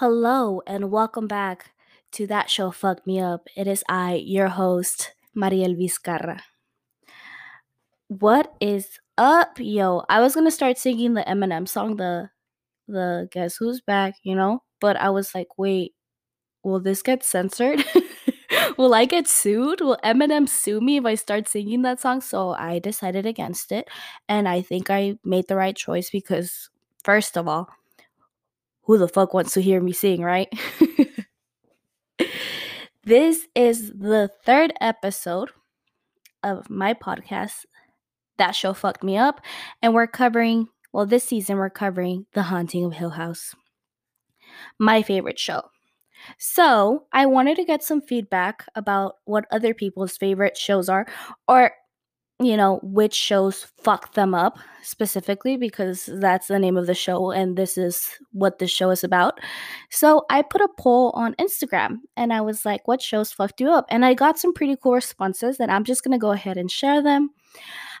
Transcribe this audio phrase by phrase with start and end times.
[0.00, 1.72] Hello and welcome back
[2.12, 3.48] to That Show Fucked Me Up.
[3.54, 6.40] It is I, your host, Mariel Vizcarra.
[8.08, 10.04] What is up, yo?
[10.08, 12.30] I was gonna start singing the Eminem song, the
[12.88, 15.92] the Guess Who's Back, you know, but I was like, wait,
[16.62, 17.84] will this get censored?
[18.78, 19.82] will I get sued?
[19.82, 22.22] Will Eminem sue me if I start singing that song?
[22.22, 23.86] So I decided against it,
[24.30, 26.70] and I think I made the right choice because,
[27.04, 27.68] first of all,
[28.82, 30.48] who the fuck wants to hear me sing, right?
[33.04, 35.50] this is the third episode
[36.42, 37.64] of my podcast.
[38.38, 39.40] That show fucked me up.
[39.82, 43.54] And we're covering, well, this season we're covering The Haunting of Hill House,
[44.78, 45.62] my favorite show.
[46.38, 51.06] So I wanted to get some feedback about what other people's favorite shows are,
[51.48, 51.72] or
[52.40, 57.30] you know, which shows fuck them up specifically because that's the name of the show
[57.30, 59.38] and this is what the show is about.
[59.90, 63.70] So I put a poll on Instagram and I was like, what shows fucked you
[63.70, 63.84] up?
[63.90, 66.70] And I got some pretty cool responses and I'm just going to go ahead and
[66.70, 67.30] share them.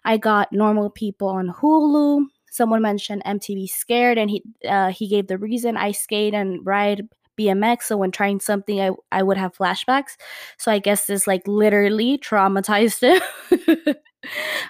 [0.04, 2.24] I got normal people on Hulu.
[2.50, 7.06] Someone mentioned MTV Scarred and he uh, he gave the reason I skate and ride
[7.38, 7.84] BMX.
[7.84, 10.16] So when trying something, I, I would have flashbacks.
[10.58, 13.94] So I guess this like literally traumatized him.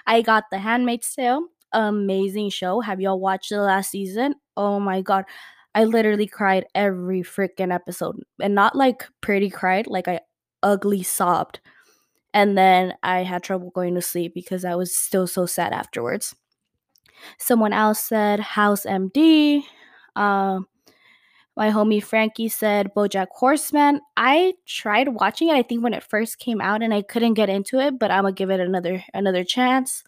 [0.07, 1.47] I got The Handmaid's Tale.
[1.73, 2.81] Amazing show.
[2.81, 4.35] Have y'all watched the last season?
[4.57, 5.25] Oh my god.
[5.73, 8.17] I literally cried every freaking episode.
[8.41, 10.19] And not like pretty cried, like I
[10.63, 11.61] ugly sobbed.
[12.33, 16.35] And then I had trouble going to sleep because I was still so sad afterwards.
[17.37, 19.63] Someone else said House MD.
[20.15, 20.67] Um,
[21.57, 24.01] my homie Frankie said Bojack Horseman.
[24.15, 25.55] I tried watching it.
[25.55, 28.23] I think when it first came out, and I couldn't get into it, but I'm
[28.23, 30.03] gonna give it another another chance.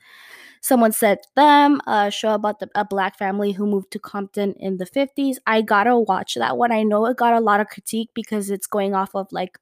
[0.62, 4.78] Someone said them a show about the, a black family who moved to Compton in
[4.78, 5.36] the 50s.
[5.46, 6.72] I gotta watch that one.
[6.72, 9.60] I know it got a lot of critique because it's going off of like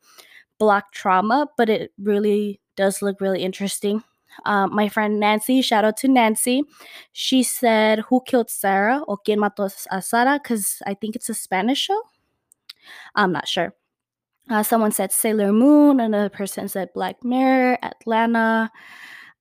[0.60, 4.04] black trauma, but it really does look really interesting.
[4.46, 6.64] Um, my friend Nancy, shout out to Nancy.
[7.12, 10.40] She said, Who killed Sarah or Quien mató a Sara?
[10.42, 12.02] Because I think it's a Spanish show.
[13.16, 13.74] I'm not sure.
[14.50, 16.00] Uh, someone said Sailor Moon.
[16.00, 18.72] Another person said Black Mirror, Atlanta.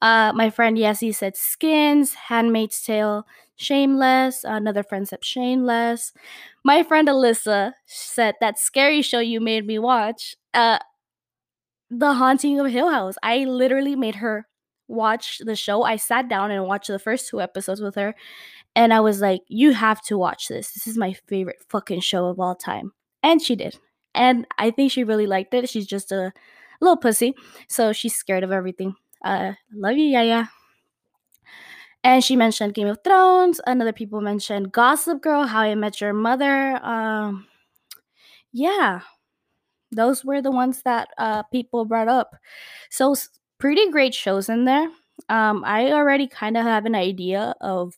[0.03, 3.27] Uh, my friend Yessie said Skins, Handmaid's Tale,
[3.57, 4.45] Shameless.
[4.45, 6.12] Another friend said Shameless.
[6.65, 10.78] My friend Alyssa said that scary show you made me watch, uh,
[11.91, 13.17] The Haunting of Hill House.
[13.22, 14.47] I literally made her
[14.91, 15.83] watch the show.
[15.84, 18.15] I sat down and watched the first two episodes with her,
[18.77, 20.73] and I was like, "You have to watch this.
[20.73, 22.93] This is my favorite fucking show of all time."
[23.23, 23.78] And she did,
[24.15, 25.69] and I think she really liked it.
[25.71, 26.33] She's just a
[26.81, 27.34] little pussy,
[27.69, 28.95] so she's scared of everything.
[29.25, 30.51] Uh, love you, Yaya.
[32.03, 33.61] And she mentioned Game of Thrones.
[33.67, 36.83] Another people mentioned Gossip Girl, How I Met Your Mother.
[36.84, 37.47] Um,
[38.53, 39.01] yeah,
[39.93, 42.34] those were the ones that uh, people brought up.
[42.91, 43.15] So
[43.60, 44.88] pretty great shows in there.
[45.28, 47.94] Um, I already kind of have an idea of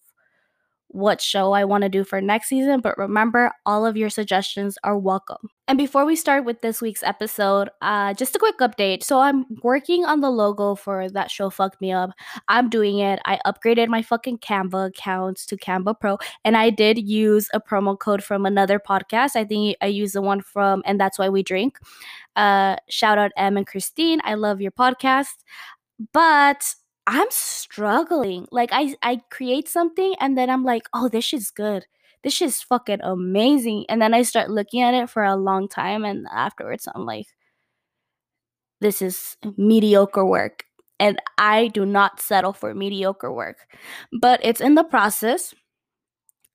[0.92, 4.78] what show I want to do for next season, but remember, all of your suggestions
[4.84, 5.48] are welcome.
[5.68, 9.02] And before we start with this week's episode, uh, just a quick update.
[9.02, 12.10] So I'm working on the logo for that show fucked me up.
[12.48, 13.20] I'm doing it.
[13.24, 17.98] I upgraded my fucking Canva accounts to Canva Pro, and I did use a promo
[17.98, 19.34] code from another podcast.
[19.34, 21.78] I think I used the one from And That's Why We Drink.
[22.36, 24.20] Uh, shout out Em and Christine.
[24.24, 25.36] I love your podcast.
[26.12, 26.74] But
[27.06, 28.46] I'm struggling.
[28.52, 31.86] Like I I create something and then I'm like, "Oh, this shit's good.
[32.22, 36.04] This shit's fucking amazing." And then I start looking at it for a long time
[36.04, 37.26] and afterwards I'm like,
[38.80, 40.64] "This is mediocre work."
[41.00, 43.66] And I do not settle for mediocre work.
[44.20, 45.54] But it's in the process.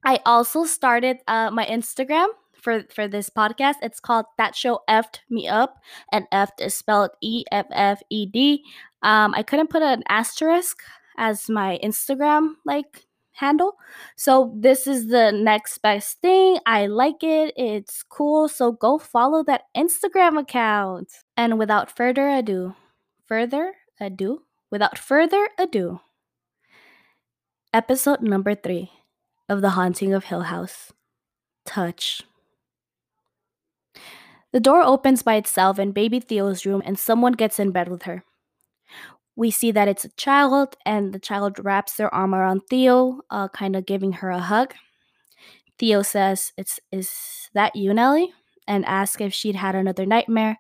[0.06, 2.28] I also started uh, my Instagram
[2.68, 3.76] for for this podcast.
[3.82, 5.80] It's called That Show Effed Me Up,
[6.12, 8.62] and Effed is spelled E F F E D.
[9.02, 10.84] Um, I couldn't put an asterisk
[11.18, 13.78] as my Instagram like handle.
[14.18, 16.60] So this is the next best thing.
[16.66, 17.54] I like it.
[17.56, 18.50] It's cool.
[18.50, 21.24] So go follow that Instagram account.
[21.38, 22.76] And without further ado,
[23.28, 26.02] further ado, without further ado,
[27.72, 28.92] episode number 3
[29.48, 30.92] of The Haunting of Hill House.
[31.66, 32.27] Touch.
[34.58, 38.04] The door opens by itself in baby Theo's room and someone gets in bed with
[38.10, 38.24] her
[39.38, 43.48] we see that it's a child, and the child wraps their arm around Theo, uh,
[43.50, 44.74] kind of giving her a hug.
[45.78, 48.34] Theo says, "It's is that you, Nellie?"
[48.68, 50.58] and asks if she'd had another nightmare.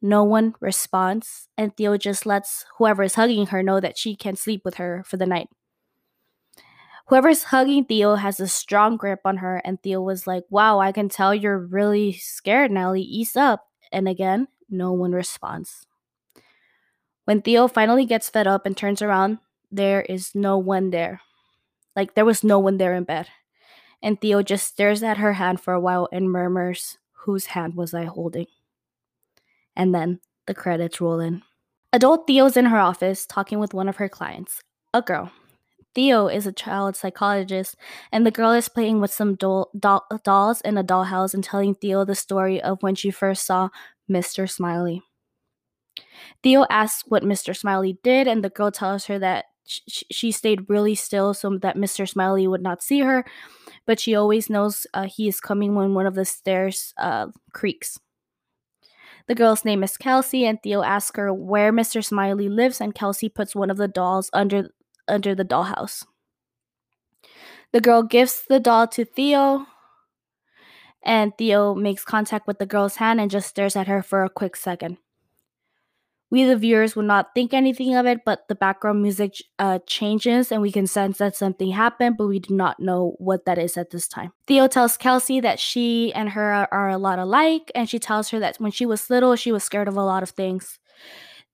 [0.00, 4.36] No one responds, and Theo just lets whoever is hugging her know that she can
[4.36, 5.48] sleep with her for the night.
[7.06, 10.90] Whoever's hugging Theo has a strong grip on her, and Theo was like, Wow, I
[10.92, 13.02] can tell you're really scared, Nellie.
[13.02, 13.66] Ease up.
[13.92, 15.86] And again, no one responds.
[17.26, 19.38] When Theo finally gets fed up and turns around,
[19.70, 21.20] there is no one there.
[21.94, 23.28] Like there was no one there in bed.
[24.02, 27.94] And Theo just stares at her hand for a while and murmurs, Whose hand was
[27.94, 28.46] I holding?
[29.74, 31.42] And then the credits roll in.
[31.92, 34.62] Adult Theo's in her office talking with one of her clients,
[34.92, 35.32] a girl.
[35.94, 37.76] Theo is a child psychologist,
[38.10, 41.74] and the girl is playing with some doll, doll, dolls in a dollhouse and telling
[41.74, 43.68] Theo the story of when she first saw
[44.10, 44.50] Mr.
[44.50, 45.02] Smiley.
[46.42, 47.56] Theo asks what Mr.
[47.56, 51.76] Smiley did, and the girl tells her that sh- she stayed really still so that
[51.76, 52.08] Mr.
[52.08, 53.24] Smiley would not see her,
[53.86, 57.98] but she always knows uh, he is coming when one of the stairs uh, creaks.
[59.26, 62.04] The girl's name is Kelsey, and Theo asks her where Mr.
[62.04, 64.68] Smiley lives, and Kelsey puts one of the dolls under
[65.08, 66.04] under the dollhouse.
[67.72, 69.66] The girl gives the doll to Theo,
[71.02, 74.30] and Theo makes contact with the girl's hand and just stares at her for a
[74.30, 74.98] quick second.
[76.30, 80.50] We, the viewers, would not think anything of it, but the background music uh, changes
[80.50, 83.76] and we can sense that something happened, but we do not know what that is
[83.76, 84.32] at this time.
[84.46, 88.30] Theo tells Kelsey that she and her are, are a lot alike, and she tells
[88.30, 90.80] her that when she was little, she was scared of a lot of things.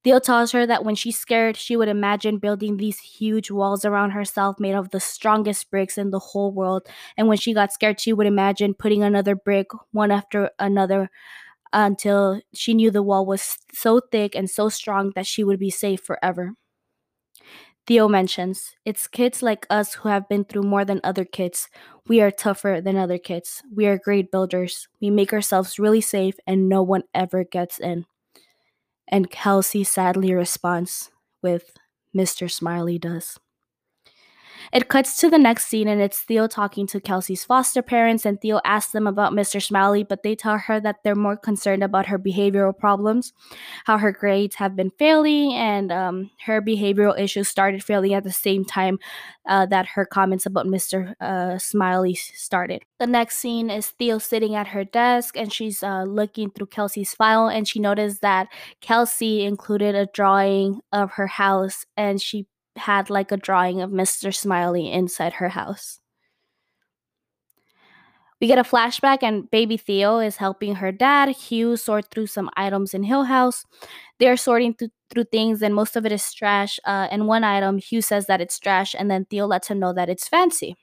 [0.02, 4.12] Theo tells her that when she's scared, she would imagine building these huge walls around
[4.12, 6.87] herself made of the strongest bricks in the whole world.
[7.17, 11.11] And when she got scared, she would imagine putting another brick one after another
[11.73, 15.70] until she knew the wall was so thick and so strong that she would be
[15.70, 16.55] safe forever.
[17.87, 21.69] Theo mentions, It's kids like us who have been through more than other kids.
[22.06, 23.62] We are tougher than other kids.
[23.75, 24.88] We are great builders.
[25.00, 28.06] We make ourselves really safe and no one ever gets in.
[29.11, 31.11] And Kelsey sadly responds
[31.43, 31.77] with,
[32.17, 32.51] Mr.
[32.51, 33.39] Smiley does.
[34.73, 38.41] It cuts to the next scene and it's Theo talking to Kelsey's foster parents, and
[38.41, 39.62] Theo asks them about Mr.
[39.62, 43.33] Smiley, but they tell her that they're more concerned about her behavioral problems,
[43.85, 48.33] how her grades have been failing, and um, her behavioral issues started failing at the
[48.33, 48.99] same time
[49.49, 51.15] uh, that her comments about Mr.
[51.21, 52.83] Uh, Smiley started.
[52.99, 57.15] The next scene is Theo sitting at her desk and she's uh, looking through Kelsey's
[57.15, 58.49] file, and she noticed that
[58.81, 62.47] Kelsey included a drawing of her house and she
[62.81, 64.35] had like a drawing of Mr.
[64.35, 66.00] Smiley inside her house.
[68.41, 72.49] We get a flashback, and baby Theo is helping her dad, Hugh, sort through some
[72.56, 73.67] items in Hill House.
[74.19, 76.81] They're sorting th- through things, and most of it is trash.
[76.87, 79.93] Uh, and one item, Hugh says that it's trash, and then Theo lets him know
[79.93, 80.75] that it's fancy.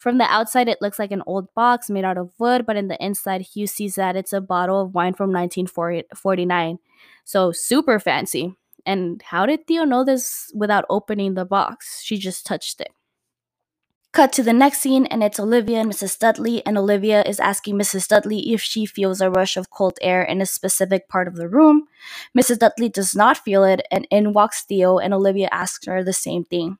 [0.00, 2.88] From the outside, it looks like an old box made out of wood, but in
[2.88, 6.78] the inside, Hugh sees that it's a bottle of wine from 1949.
[7.24, 8.56] So, super fancy.
[8.84, 12.02] And how did Theo know this without opening the box?
[12.02, 12.90] She just touched it.
[14.12, 16.18] Cut to the next scene, and it's Olivia and Mrs.
[16.18, 18.06] Dudley, and Olivia is asking Mrs.
[18.06, 21.48] Dudley if she feels a rush of cold air in a specific part of the
[21.48, 21.84] room.
[22.36, 22.58] Mrs.
[22.58, 26.44] Dudley does not feel it, and in walks Theo, and Olivia asks her the same
[26.44, 26.76] thing.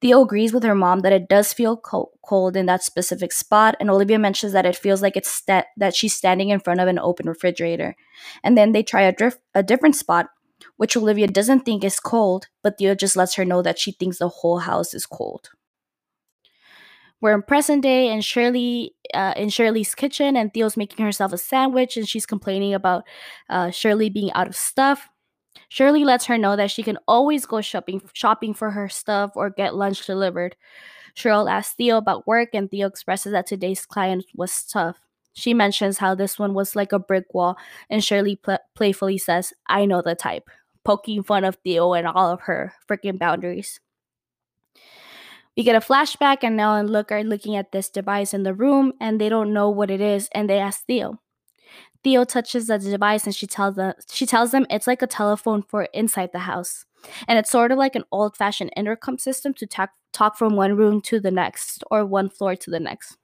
[0.00, 3.88] Theo agrees with her mom that it does feel cold in that specific spot, and
[3.88, 7.28] Olivia mentions that it feels like it's that she's standing in front of an open
[7.28, 7.94] refrigerator.
[8.42, 9.14] And then they try a,
[9.54, 10.26] a different spot,
[10.76, 14.18] which Olivia doesn't think is cold, but Theo just lets her know that she thinks
[14.18, 15.50] the whole house is cold.
[17.20, 21.38] We're in present day, and Shirley uh, in Shirley's kitchen, and Theo's making herself a
[21.38, 23.04] sandwich, and she's complaining about
[23.50, 25.08] uh, Shirley being out of stuff.
[25.68, 29.50] Shirley lets her know that she can always go shopping shopping for her stuff or
[29.50, 30.56] get lunch delivered.
[31.14, 34.98] Shirley asks Theo about work, and Theo expresses that today's client was tough.
[35.32, 37.56] She mentions how this one was like a brick wall,
[37.88, 40.50] and Shirley pl- playfully says, I know the type
[40.84, 43.80] poking fun of Theo and all of her freaking boundaries.
[45.56, 48.54] We get a flashback, and Nell and Luke are looking at this device in the
[48.54, 51.20] room, and they don't know what it is, and they ask Theo.
[52.02, 55.62] Theo touches the device, and she tells them she tells them it's like a telephone
[55.62, 56.86] for inside the house,
[57.28, 59.66] and it's sort of like an old-fashioned intercom system to
[60.12, 63.19] talk from one room to the next or one floor to the next.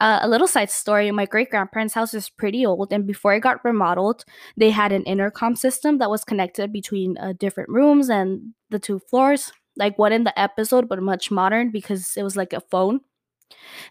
[0.00, 3.40] Uh, a little side story my great grandparents' house is pretty old, and before it
[3.40, 4.24] got remodeled,
[4.56, 8.98] they had an intercom system that was connected between uh, different rooms and the two
[8.98, 13.00] floors, like one in the episode, but much modern because it was like a phone.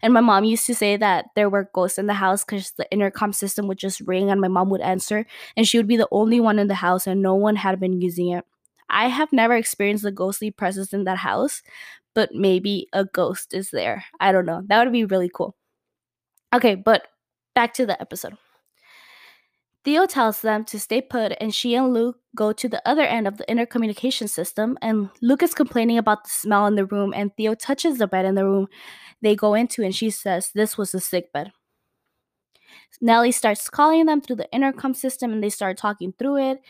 [0.01, 2.89] And my mom used to say that there were ghosts in the house because the
[2.91, 5.25] intercom system would just ring and my mom would answer,
[5.57, 8.01] and she would be the only one in the house, and no one had been
[8.01, 8.45] using it.
[8.89, 11.62] I have never experienced the ghostly presence in that house,
[12.13, 14.05] but maybe a ghost is there.
[14.19, 14.63] I don't know.
[14.67, 15.55] That would be really cool.
[16.53, 17.07] Okay, but
[17.55, 18.38] back to the episode.
[19.83, 23.27] Theo tells them to stay put, and she and Luke go to the other end
[23.27, 24.77] of the intercommunication system.
[24.81, 28.25] And Luke is complaining about the smell in the room, and Theo touches the bed
[28.25, 28.67] in the room
[29.22, 31.51] they go into, and she says this was a sick bed.
[33.01, 36.62] Nellie starts calling them through the intercom system and they start talking through it.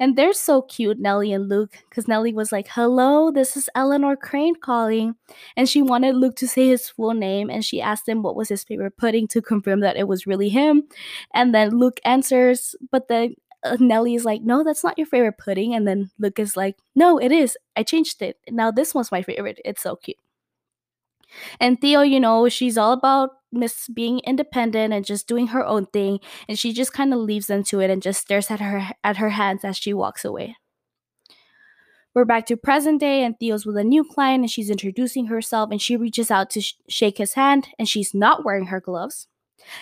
[0.00, 4.16] And they're so cute, Nellie and Luke, because Nellie was like, Hello, this is Eleanor
[4.16, 5.14] Crain calling.
[5.56, 8.48] And she wanted Luke to say his full name and she asked him what was
[8.48, 10.84] his favorite pudding to confirm that it was really him.
[11.34, 13.34] And then Luke answers, but then
[13.64, 15.74] uh, Nellie is like, No, that's not your favorite pudding.
[15.74, 17.56] And then Luke is like, No, it is.
[17.76, 18.36] I changed it.
[18.50, 19.60] Now this one's my favorite.
[19.64, 20.18] It's so cute.
[21.60, 25.86] And Theo, you know, she's all about Miss being independent and just doing her own
[25.86, 29.16] thing, and she just kind of leaves into it and just stares at her at
[29.16, 30.56] her hands as she walks away.
[32.14, 35.70] We're back to present day, and Theo's with a new client, and she's introducing herself,
[35.70, 39.28] and she reaches out to sh- shake his hand, and she's not wearing her gloves.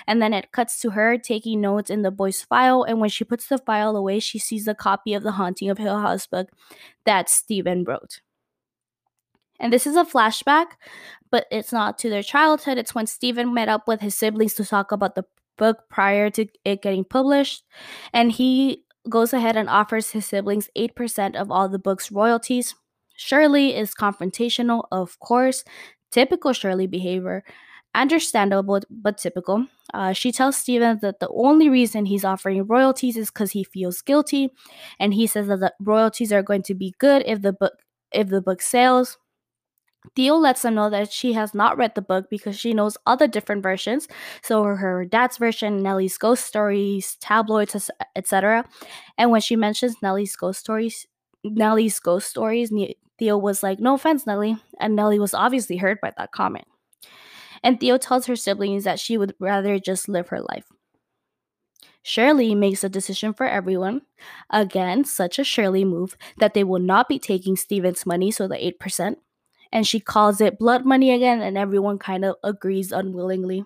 [0.06, 3.24] And then it cuts to her taking notes in the boy's file, and when she
[3.24, 6.50] puts the file away, she sees a copy of the Haunting of Hill House book
[7.04, 8.20] that Stephen wrote.
[9.60, 10.66] And this is a flashback,
[11.30, 12.78] but it's not to their childhood.
[12.78, 15.24] It's when Stephen met up with his siblings to talk about the
[15.56, 17.64] book prior to it getting published.
[18.12, 22.74] And he goes ahead and offers his siblings 8% of all the book's royalties.
[23.16, 25.64] Shirley is confrontational, of course,
[26.10, 27.44] typical Shirley behavior.
[27.94, 29.66] Understandable, but typical.
[29.94, 34.02] Uh, she tells Stephen that the only reason he's offering royalties is because he feels
[34.02, 34.50] guilty,
[35.00, 37.72] and he says that the royalties are going to be good if the book
[38.12, 39.16] if the book sells.
[40.14, 43.26] Theo lets them know that she has not read the book because she knows other
[43.26, 44.08] different versions.
[44.42, 48.64] So her dad's version, Nellie's ghost stories, tabloids, etc.
[49.18, 51.06] And when she mentions Nellie's ghost stories,
[51.44, 52.72] Nellie's ghost stories,
[53.18, 56.66] Theo was like, "No offense, Nellie," and Nellie was obviously hurt by that comment.
[57.62, 60.66] And Theo tells her siblings that she would rather just live her life.
[62.02, 64.02] Shirley makes a decision for everyone.
[64.50, 68.64] Again, such a Shirley move that they will not be taking Steven's money, so the
[68.64, 69.16] 8%
[69.72, 73.64] and she calls it blood money again, and everyone kind of agrees unwillingly.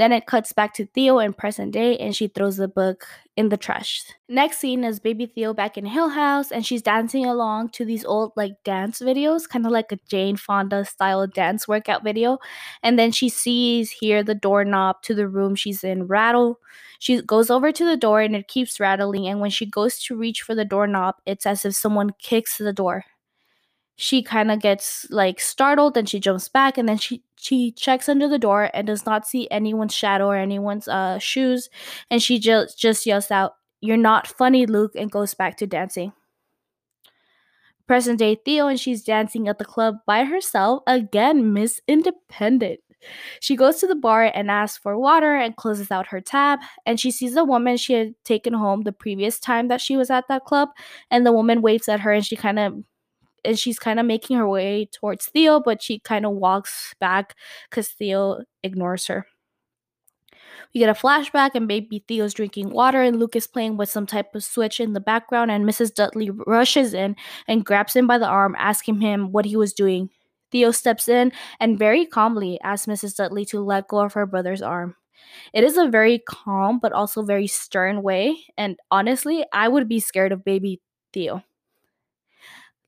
[0.00, 3.50] Then it cuts back to Theo in present day, and she throws the book in
[3.50, 4.02] the trash.
[4.30, 8.02] Next scene is baby Theo back in Hill House, and she's dancing along to these
[8.06, 12.38] old like dance videos, kind of like a Jane Fonda style dance workout video.
[12.82, 16.58] And then she sees here the doorknob to the room she's in rattle.
[16.98, 19.28] She goes over to the door, and it keeps rattling.
[19.28, 22.72] And when she goes to reach for the doorknob, it's as if someone kicks the
[22.72, 23.04] door
[24.00, 28.08] she kind of gets like startled and she jumps back and then she she checks
[28.08, 31.68] under the door and does not see anyone's shadow or anyone's uh shoes
[32.10, 33.52] and she just just yells out
[33.82, 36.12] you're not funny luke and goes back to dancing.
[37.86, 42.80] Present day theo and she's dancing at the club by herself again miss independent.
[43.40, 46.98] She goes to the bar and asks for water and closes out her tab and
[46.98, 50.26] she sees a woman she had taken home the previous time that she was at
[50.28, 50.70] that club
[51.10, 52.82] and the woman waves at her and she kind of
[53.44, 57.36] and she's kind of making her way towards Theo, but she kind of walks back
[57.68, 59.26] because Theo ignores her.
[60.74, 64.06] We get a flashback, and baby Theo's drinking water, and Luke is playing with some
[64.06, 65.50] type of switch in the background.
[65.50, 65.94] And Mrs.
[65.94, 67.16] Dudley rushes in
[67.48, 70.10] and grabs him by the arm, asking him what he was doing.
[70.52, 73.16] Theo steps in and very calmly asks Mrs.
[73.16, 74.96] Dudley to let go of her brother's arm.
[75.52, 80.00] It is a very calm but also very stern way, and honestly, I would be
[80.00, 80.80] scared of baby
[81.12, 81.44] Theo.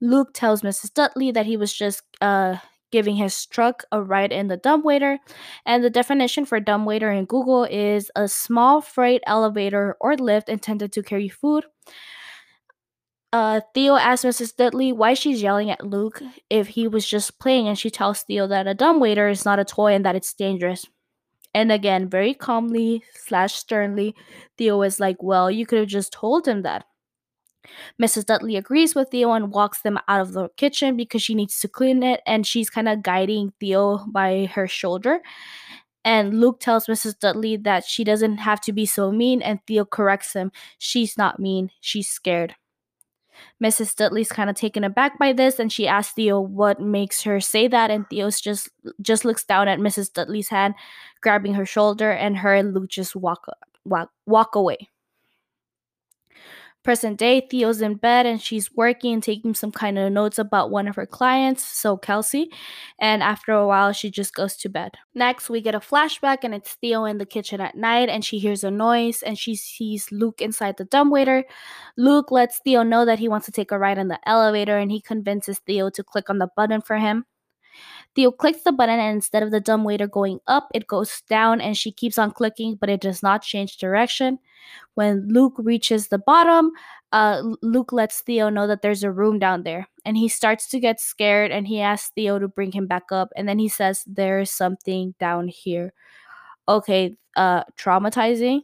[0.03, 0.93] Luke tells Mrs.
[0.93, 2.57] Dudley that he was just uh,
[2.91, 5.19] giving his truck a ride in the dumbwaiter.
[5.65, 10.93] And the definition for dumbwaiter in Google is a small freight elevator or lift intended
[10.93, 11.65] to carry food.
[13.33, 14.55] Uh, Theo asks Mrs.
[14.55, 18.47] Dudley why she's yelling at Luke if he was just playing, and she tells Theo
[18.49, 20.85] that a dumbwaiter is not a toy and that it's dangerous.
[21.55, 24.15] And again, very calmly slash sternly,
[24.59, 26.85] Theo is like, Well, you could have just told him that.
[28.01, 28.27] Mrs.
[28.27, 31.69] Dudley agrees with Theo and walks them out of the kitchen because she needs to
[31.69, 35.21] clean it, and she's kind of guiding Theo by her shoulder.
[36.05, 37.19] And Luke tells Mrs.
[37.19, 40.51] Dudley that she doesn't have to be so mean, and Theo corrects him.
[40.79, 42.57] She's not mean, she's scared.
[43.63, 43.95] Mrs.
[43.95, 47.69] Dudley's kind of taken aback by this, and she asks Theo what makes her say
[47.69, 48.69] that, and Theo's just
[49.01, 50.13] just looks down at Mrs.
[50.13, 50.75] Dudley's hand,
[51.21, 53.47] grabbing her shoulder, and her and Luke just walk
[53.85, 54.89] walk walk away.
[56.83, 60.73] Present day, Theo's in bed and she's working and taking some kind of notes about
[60.73, 62.51] one of her clients, so Kelsey.
[62.99, 64.91] And after a while, she just goes to bed.
[65.15, 68.41] Next, we get a flashback and it's Theo in the kitchen at night and she
[68.41, 71.45] hears a noise and she sees Luke inside the dumbwaiter.
[71.97, 74.91] Luke lets Theo know that he wants to take a ride in the elevator and
[74.91, 77.27] he convinces Theo to click on the button for him.
[78.15, 81.77] Theo clicks the button, and instead of the dumbwaiter going up, it goes down, and
[81.77, 84.39] she keeps on clicking, but it does not change direction.
[84.95, 86.73] When Luke reaches the bottom,
[87.13, 90.81] uh, Luke lets Theo know that there's a room down there, and he starts to
[90.81, 94.05] get scared, and he asks Theo to bring him back up, and then he says,
[94.07, 95.93] "There's something down here."
[96.69, 98.63] Okay, uh, traumatizing.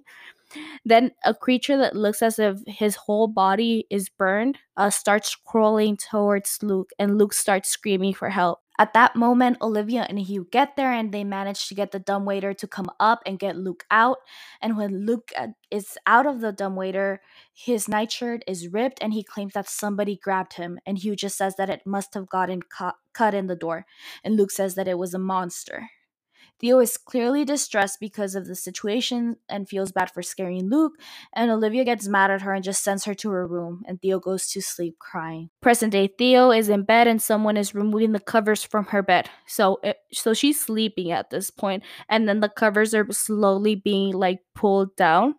[0.85, 5.97] Then a creature that looks as if his whole body is burned uh, starts crawling
[5.97, 8.61] towards Luke, and Luke starts screaming for help.
[8.79, 12.55] At that moment, Olivia and Hugh get there and they manage to get the dumbwaiter
[12.55, 14.19] to come up and get Luke out.
[14.61, 17.21] And when Luke uh, is out of the dumbwaiter,
[17.53, 20.79] his nightshirt is ripped and he claims that somebody grabbed him.
[20.87, 23.85] And Hugh just says that it must have gotten cu- cut in the door.
[24.23, 25.91] And Luke says that it was a monster.
[26.61, 30.93] Theo is clearly distressed because of the situation and feels bad for scaring Luke,
[31.35, 34.19] and Olivia gets mad at her and just sends her to her room, and Theo
[34.19, 35.51] goes to sleep crying.
[35.61, 39.31] Present day Theo is in bed and someone is removing the covers from her bed.
[39.47, 44.13] So it, so she's sleeping at this point and then the covers are slowly being
[44.13, 45.35] like pulled down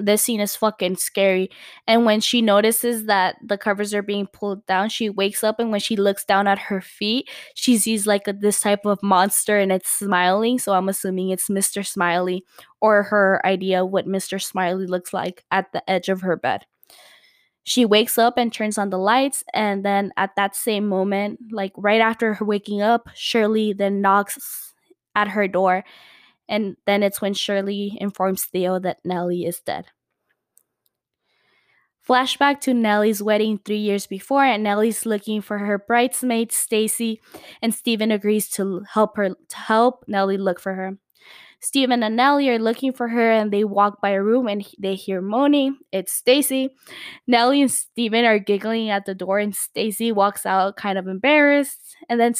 [0.00, 1.50] this scene is fucking scary.
[1.86, 5.70] And when she notices that the covers are being pulled down, she wakes up and
[5.70, 9.58] when she looks down at her feet, she sees like a, this type of monster
[9.58, 10.58] and it's smiling.
[10.58, 11.86] So I'm assuming it's Mr.
[11.86, 12.44] Smiley
[12.80, 14.42] or her idea what Mr.
[14.42, 16.66] Smiley looks like at the edge of her bed.
[17.62, 21.72] She wakes up and turns on the lights, and then at that same moment, like
[21.76, 24.72] right after her waking up, Shirley then knocks
[25.14, 25.84] at her door
[26.50, 29.86] and then it's when Shirley informs Theo that Nellie is dead.
[32.06, 37.20] Flashback to Nellie's wedding three years before, and Nellie's looking for her bridesmaid Stacy,
[37.62, 40.98] and Stephen agrees to help her to help Nellie look for her.
[41.60, 44.94] Stephen and Nellie are looking for her and they walk by a room and they
[44.94, 45.76] hear moaning.
[45.92, 46.74] It's Stacy.
[47.26, 51.78] Nellie and Stephen are giggling at the door and Stacy walks out kind of embarrassed.
[52.08, 52.32] And then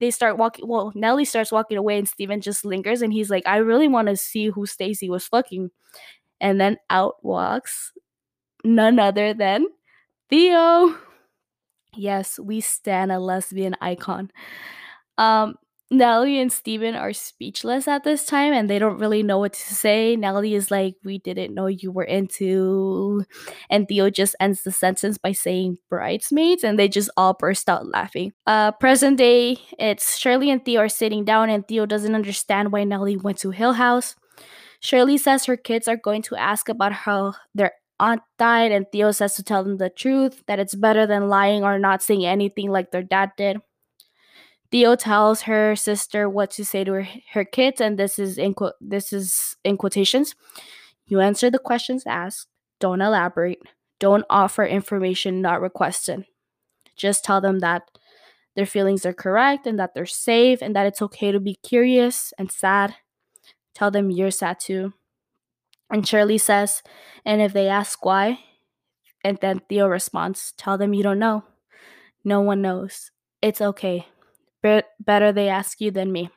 [0.00, 0.68] they start walking.
[0.68, 4.08] Well, Nellie starts walking away, and Steven just lingers, and he's like, "I really want
[4.08, 5.70] to see who Stacy was fucking."
[6.40, 7.92] And then out walks
[8.64, 9.66] none other than
[10.30, 10.96] Theo.
[11.96, 14.30] Yes, we stand a lesbian icon.
[15.18, 15.56] Um,
[15.92, 19.74] Nellie and Steven are speechless at this time and they don't really know what to
[19.74, 20.16] say.
[20.16, 23.24] Nellie is like, We didn't know you were into.
[23.68, 27.86] And Theo just ends the sentence by saying bridesmaids and they just all burst out
[27.86, 28.32] laughing.
[28.46, 32.84] Uh, present day, it's Shirley and Theo are sitting down and Theo doesn't understand why
[32.84, 34.16] Nellie went to Hill House.
[34.80, 39.12] Shirley says her kids are going to ask about how their aunt died, and Theo
[39.12, 42.68] says to tell them the truth, that it's better than lying or not saying anything
[42.70, 43.58] like their dad did.
[44.72, 48.54] Theo tells her sister what to say to her, her kids, and this is in
[48.54, 50.34] quote, this is in quotations.
[51.06, 52.48] You answer the questions asked.
[52.80, 53.60] Don't elaborate.
[54.00, 56.24] Don't offer information not requested.
[56.96, 57.82] Just tell them that
[58.56, 62.32] their feelings are correct and that they're safe and that it's okay to be curious
[62.38, 62.94] and sad.
[63.74, 64.94] Tell them you're sad too.
[65.90, 66.82] And Shirley says,
[67.26, 68.38] and if they ask why,
[69.22, 71.44] and then Theo responds, tell them you don't know.
[72.24, 73.10] No one knows.
[73.42, 74.06] It's okay
[74.62, 76.30] better they ask you than me.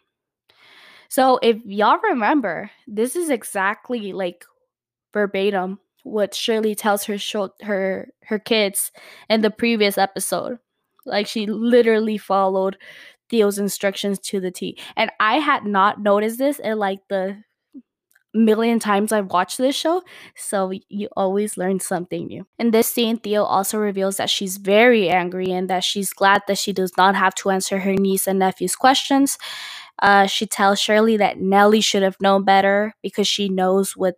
[1.10, 4.44] So if y'all remember, this is exactly like
[5.14, 7.18] verbatim what Shirley tells her
[7.62, 8.92] her her kids
[9.30, 10.60] in the previous episode.
[11.06, 12.78] Like she literally followed
[13.30, 14.78] Theo's instructions to the T.
[14.96, 17.42] And I had not noticed this in like the
[18.36, 20.04] million times I've watched this show,
[20.36, 22.46] so you always learn something new.
[22.60, 26.58] In this scene, Theo also reveals that she's very angry and that she's glad that
[26.58, 29.38] she does not have to answer her niece and nephew's questions.
[30.02, 34.16] Uh, she tells Shirley that Nellie should have known better because she knows what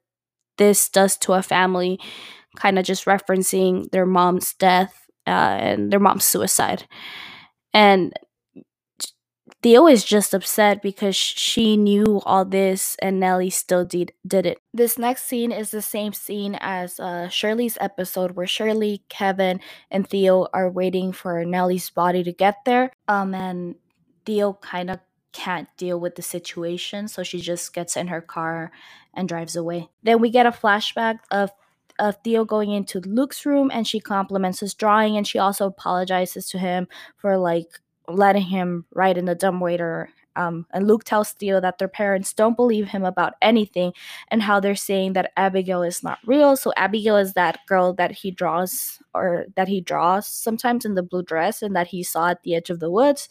[0.58, 1.99] this does to a family,
[2.56, 6.88] kind of just referencing their mom's death uh, and their mom's suicide.
[7.73, 8.13] And
[9.63, 14.60] Theo is just upset because she knew all this and Nellie still did, did it.
[14.72, 20.08] This next scene is the same scene as uh, Shirley's episode where Shirley, Kevin, and
[20.08, 22.91] Theo are waiting for Nellie's body to get there.
[23.08, 23.76] Um, and
[24.26, 25.00] Theo kind of
[25.34, 28.72] can't deal with the situation, so she just gets in her car
[29.13, 29.89] and drives away.
[30.04, 31.52] Then we get a flashback of
[32.00, 36.48] of Theo going into Luke's room and she compliments his drawing and she also apologizes
[36.50, 40.10] to him for like letting him ride in the dumbwaiter.
[40.36, 43.93] Um, and Luke tells Theo that their parents don't believe him about anything
[44.30, 46.56] and how they're saying that Abigail is not real.
[46.56, 51.03] So, Abigail is that girl that he draws or that he draws sometimes in the
[51.03, 53.30] blue dress and that he saw at the edge of the woods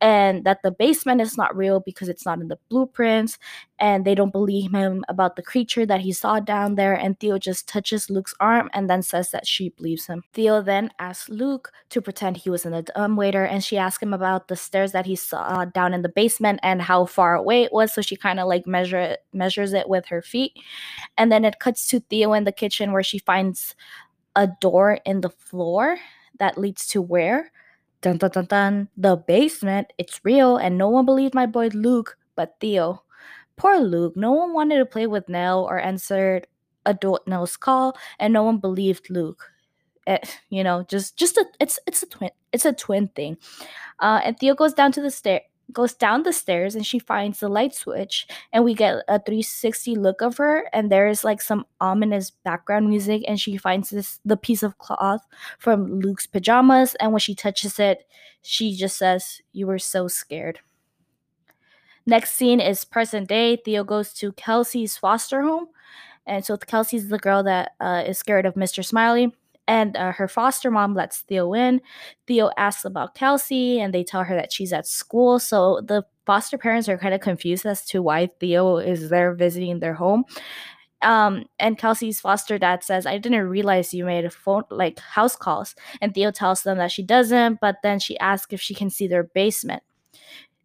[0.00, 3.38] and that the basement is not real because it's not in the blueprints
[3.78, 7.38] and they don't believe him about the creature that he saw down there and Theo
[7.38, 10.22] just touches Luke's arm and then says that she believes him.
[10.34, 14.12] Theo then asks Luke to pretend he was in the dumbwaiter and she asks him
[14.12, 17.72] about the stairs that he saw down in the basement and how far away it
[17.72, 20.52] was so she kind of like measure it, measures it with her feet
[21.16, 23.74] and then it cuts to Theo in the kitchen where she finds
[24.40, 26.00] a door in the floor
[26.40, 27.52] that leads to where
[28.00, 32.16] dun dun dun dun the basement it's real and no one believed my boy Luke
[32.34, 33.04] but Theo
[33.60, 34.16] Poor Luke.
[34.16, 36.46] No one wanted to play with Nell or answered
[36.86, 39.50] adult Nell's call, and no one believed Luke.
[40.06, 43.36] It, eh, you know, just just a it's it's a twin it's a twin thing.
[43.98, 47.40] Uh, and Theo goes down to the stair goes down the stairs and she finds
[47.40, 51.40] the light switch and we get a 360 look of her and there is like
[51.40, 55.26] some ominous background music and she finds this the piece of cloth
[55.58, 58.06] from Luke's pajamas and when she touches it
[58.42, 60.60] she just says you were so scared
[62.06, 63.56] Next scene is present day.
[63.56, 65.68] Theo goes to Kelsey's foster home.
[66.26, 68.84] And so Kelsey's the girl that uh, is scared of Mr.
[68.84, 69.32] Smiley.
[69.70, 71.80] And uh, her foster mom lets Theo in.
[72.26, 75.38] Theo asks about Kelsey, and they tell her that she's at school.
[75.38, 79.78] So the foster parents are kind of confused as to why Theo is there visiting
[79.78, 80.24] their home.
[81.02, 85.36] Um, and Kelsey's foster dad says, I didn't realize you made a phone like house
[85.36, 85.76] calls.
[86.00, 89.06] And Theo tells them that she doesn't, but then she asks if she can see
[89.06, 89.84] their basement.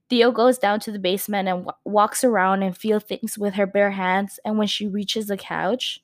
[0.10, 3.68] Theo goes down to the basement and w- walks around and feels things with her
[3.68, 4.39] bare hands.
[4.44, 6.02] And when she reaches the couch,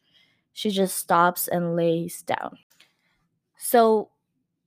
[0.53, 2.59] she just stops and lays down.
[3.61, 4.09] So,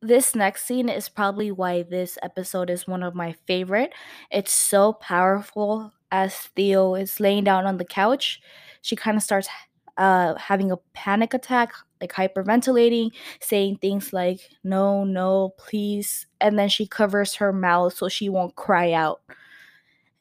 [0.00, 3.92] this next scene is probably why this episode is one of my favorite.
[4.30, 8.40] It's so powerful as Theo is laying down on the couch.
[8.82, 9.48] She kind of starts
[9.96, 16.26] uh, having a panic attack, like hyperventilating, saying things like, no, no, please.
[16.40, 19.22] And then she covers her mouth so she won't cry out.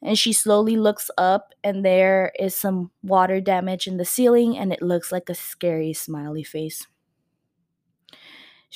[0.02, 4.72] And she slowly looks up, and there is some water damage in the ceiling, and
[4.72, 6.86] it looks like a scary smiley face.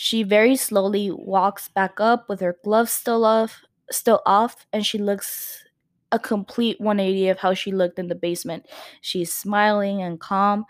[0.01, 4.97] She very slowly walks back up with her gloves still off, still off, and she
[4.97, 5.65] looks
[6.13, 8.67] a complete 180 of how she looked in the basement.
[9.01, 10.67] She's smiling and calm,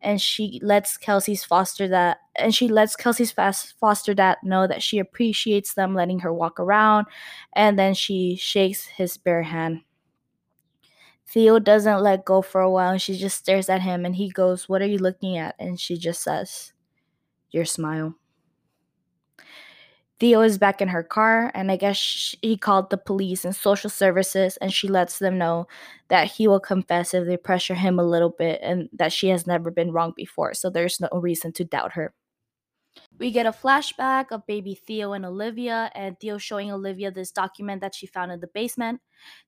[0.00, 4.82] and she lets Kelsey's foster that and she lets Kelsey's fast foster dad know that
[4.82, 7.06] she appreciates them letting her walk around
[7.52, 9.82] and then she shakes his bare hand.
[11.24, 14.28] Theo doesn't let go for a while and she just stares at him and he
[14.28, 15.54] goes, What are you looking at?
[15.60, 16.72] And she just says,
[17.52, 18.16] Your smile.
[20.20, 23.56] Theo is back in her car, and I guess she, he called the police and
[23.56, 25.66] social services, and she lets them know
[26.08, 29.46] that he will confess if they pressure him a little bit and that she has
[29.48, 32.14] never been wrong before, so there's no reason to doubt her.
[33.18, 37.80] We get a flashback of baby Theo and Olivia, and Theo showing Olivia this document
[37.80, 39.00] that she found in the basement.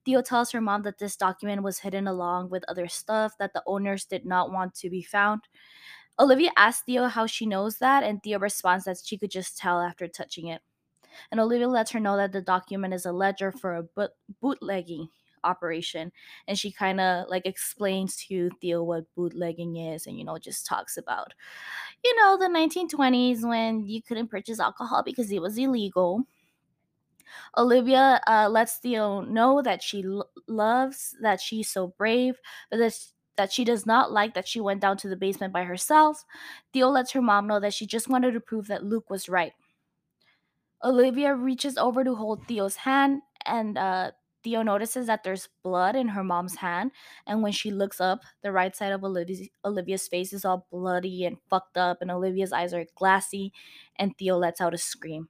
[0.04, 3.62] Theo tells her mom that this document was hidden along with other stuff that the
[3.66, 5.42] owners did not want to be found.
[6.18, 9.80] Olivia asks Theo how she knows that, and Theo responds that she could just tell
[9.80, 10.62] after touching it.
[11.30, 15.08] And Olivia lets her know that the document is a ledger for a boot- bootlegging
[15.44, 16.10] operation
[16.48, 20.66] and she kind of like explains to Theo what bootlegging is and you know just
[20.66, 21.34] talks about
[22.04, 26.24] you know the 1920s when you couldn't purchase alcohol because it was illegal
[27.56, 30.04] Olivia uh, lets Theo know that she
[30.48, 32.98] loves that she's so brave but that
[33.36, 36.24] that she does not like that she went down to the basement by herself.
[36.72, 39.52] Theo lets her mom know that she just wanted to prove that Luke was right.
[40.84, 46.08] Olivia reaches over to hold Theo's hand, and uh, Theo notices that there's blood in
[46.08, 46.92] her mom's hand.
[47.26, 51.24] And when she looks up, the right side of Olivia's, Olivia's face is all bloody
[51.24, 53.52] and fucked up, and Olivia's eyes are glassy,
[53.96, 55.28] and Theo lets out a scream.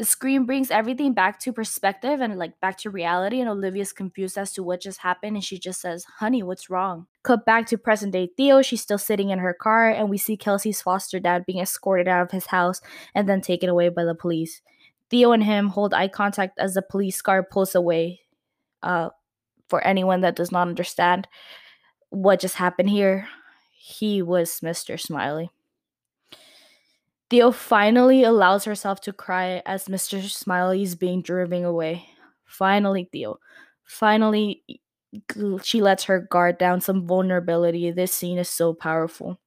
[0.00, 4.38] The scream brings everything back to perspective and like back to reality, and Olivia's confused
[4.38, 7.06] as to what just happened, and she just says, Honey, what's wrong?
[7.22, 8.62] Cut back to present day Theo.
[8.62, 12.22] She's still sitting in her car, and we see Kelsey's foster dad being escorted out
[12.22, 12.80] of his house
[13.14, 14.62] and then taken away by the police.
[15.10, 18.20] Theo and him hold eye contact as the police car pulls away.
[18.82, 19.10] Uh,
[19.68, 21.28] for anyone that does not understand
[22.08, 23.28] what just happened here,
[23.74, 24.98] he was Mr.
[24.98, 25.50] Smiley.
[27.30, 30.20] Theo finally allows herself to cry as Mr.
[30.28, 32.06] Smiley is being driven away.
[32.44, 33.38] Finally, Theo.
[33.84, 34.64] Finally,
[35.62, 37.90] she lets her guard down some vulnerability.
[37.92, 39.38] This scene is so powerful.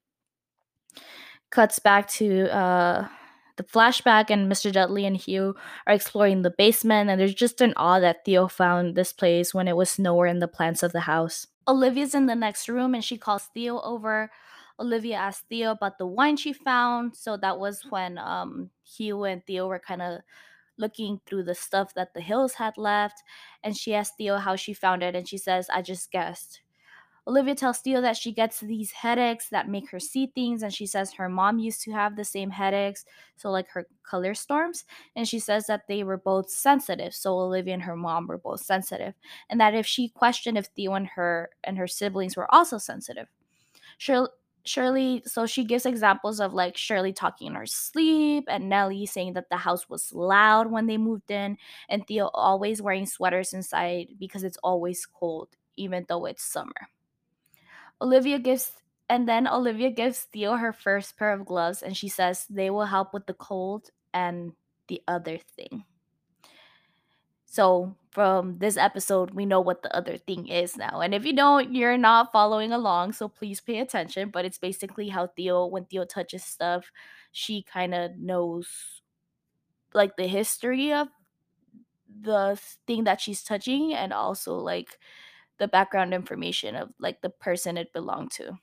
[1.51, 3.07] Cuts back to uh,
[3.57, 4.71] the flashback, and Mr.
[4.71, 8.95] Dudley and Hugh are exploring the basement, and there's just an awe that Theo found
[8.95, 11.47] this place when it was nowhere in the plans of the house.
[11.67, 14.31] Olivia's in the next room, and she calls Theo over
[14.79, 17.15] Olivia asked Theo about the wine she found.
[17.15, 20.21] So that was when um, Hugh and Theo were kind of
[20.77, 23.21] looking through the stuff that the Hills had left.
[23.63, 25.15] And she asked Theo how she found it.
[25.15, 26.61] And she says, I just guessed.
[27.25, 30.85] Olivia tells Theo that she gets these headaches that make her see things, and she
[30.85, 33.05] says her mom used to have the same headaches,
[33.37, 34.83] so like her color storms.
[35.15, 38.59] And she says that they were both sensitive, so Olivia and her mom were both
[38.59, 39.13] sensitive,
[39.49, 43.27] and that if she questioned if Theo and her and her siblings were also sensitive.
[43.97, 44.27] Shirley,
[44.65, 49.33] Shirley, so she gives examples of like Shirley talking in her sleep and Nellie saying
[49.33, 51.57] that the house was loud when they moved in,
[51.89, 56.87] and Theo always wearing sweaters inside because it's always cold, even though it's summer.
[58.01, 58.71] Olivia gives
[59.09, 62.85] and then Olivia gives Theo her first pair of gloves and she says they will
[62.85, 64.53] help with the cold and
[64.87, 65.83] the other thing.
[67.45, 71.01] So, from this episode, we know what the other thing is now.
[71.01, 74.29] And if you don't, you're not following along, so please pay attention.
[74.29, 76.91] But it's basically how Theo, when Theo touches stuff,
[77.31, 79.01] she kind of knows
[79.93, 81.07] like the history of
[82.21, 84.99] the thing that she's touching and also like
[85.57, 88.59] the background information of like the person it belonged to.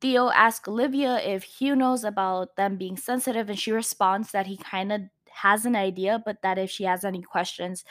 [0.00, 4.56] Theo asks Olivia if Hugh knows about them being sensitive, and she responds that he
[4.56, 5.00] kind of
[5.42, 7.84] has an idea, but that if she has any questions,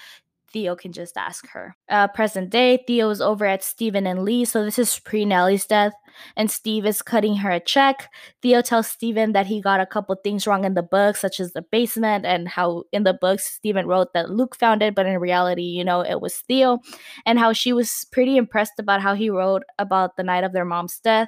[0.50, 1.76] Theo can just ask her.
[1.90, 5.66] Uh, present day, Theo is over at Stephen and Leigh, so this is pre Nellie's
[5.66, 5.94] death,
[6.38, 8.10] and Steve is cutting her a check.
[8.42, 11.52] Theo tells Stephen that he got a couple things wrong in the book, such as
[11.52, 15.20] the basement, and how in the books Stephen wrote that Luke found it, but in
[15.20, 16.80] reality, you know, it was Theo,
[17.26, 20.66] and how she was pretty impressed about how he wrote about the night of their
[20.66, 21.28] mom's death.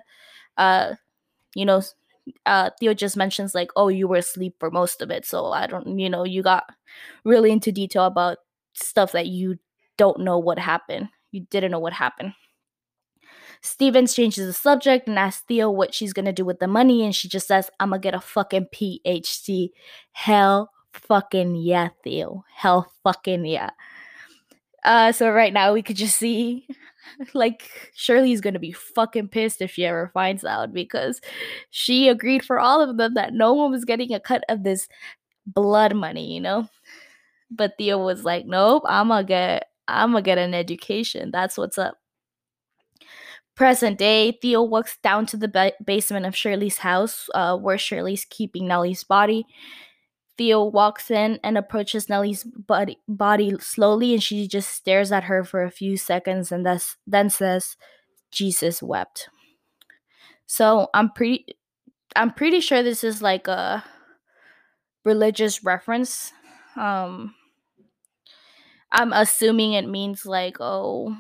[0.56, 0.96] Uh,
[1.56, 1.82] you know,
[2.46, 5.68] uh, Theo just mentions like, oh, you were asleep for most of it, so I
[5.68, 6.66] don't, you know, you got
[7.24, 8.38] really into detail about
[8.74, 9.58] stuff that you
[9.98, 11.10] don't know what happened.
[11.32, 12.34] You didn't know what happened.
[13.62, 17.16] Stevens changes the subject and asks Theo what she's gonna do with the money, and
[17.16, 19.70] she just says, I'm gonna get a fucking PhD.
[20.12, 22.44] Hell fucking yeah, Theo.
[22.54, 23.72] Hell fucking yeah.
[24.84, 26.66] Uh, so right now we could just see
[27.34, 31.22] like Shirley's gonna be fucking pissed if she ever finds out because
[31.70, 34.88] she agreed for all of them that no one was getting a cut of this
[35.46, 36.68] blood money, you know?
[37.52, 41.32] But Theo was like, Nope, I'm gonna get I'm gonna get an education.
[41.32, 41.98] That's what's up.
[43.56, 48.26] Present day, Theo walks down to the ba- basement of Shirley's house, uh, where Shirley's
[48.30, 49.46] keeping Nellie's body.
[50.40, 55.44] Theo walks in and approaches Nellie's body, body slowly, and she just stares at her
[55.44, 57.76] for a few seconds and thus, then says,
[58.32, 59.28] "Jesus wept."
[60.46, 61.46] So I'm pretty,
[62.16, 63.84] I'm pretty sure this is like a
[65.04, 66.32] religious reference.
[66.78, 67.36] Um,
[68.94, 71.18] I'm assuming it means like, oh,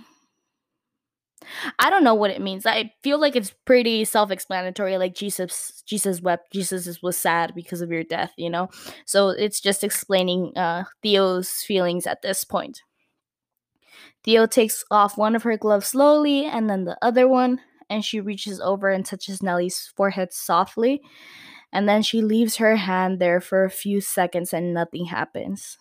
[1.79, 2.65] I don't know what it means.
[2.65, 4.97] I feel like it's pretty self-explanatory.
[4.97, 6.51] Like Jesus, Jesus wept.
[6.51, 8.33] Jesus was sad because of your death.
[8.37, 8.69] You know,
[9.05, 12.81] so it's just explaining uh, Theo's feelings at this point.
[14.23, 18.19] Theo takes off one of her gloves slowly, and then the other one, and she
[18.19, 21.01] reaches over and touches Nellie's forehead softly,
[21.71, 25.77] and then she leaves her hand there for a few seconds, and nothing happens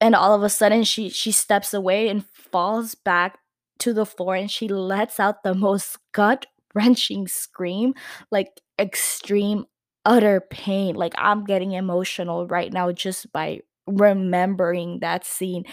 [0.00, 3.38] and all of a sudden she she steps away and falls back
[3.80, 7.94] to the floor and she lets out the most gut wrenching scream,
[8.30, 9.64] like extreme,
[10.04, 10.94] utter pain.
[10.94, 15.64] Like I'm getting emotional right now just by remembering that scene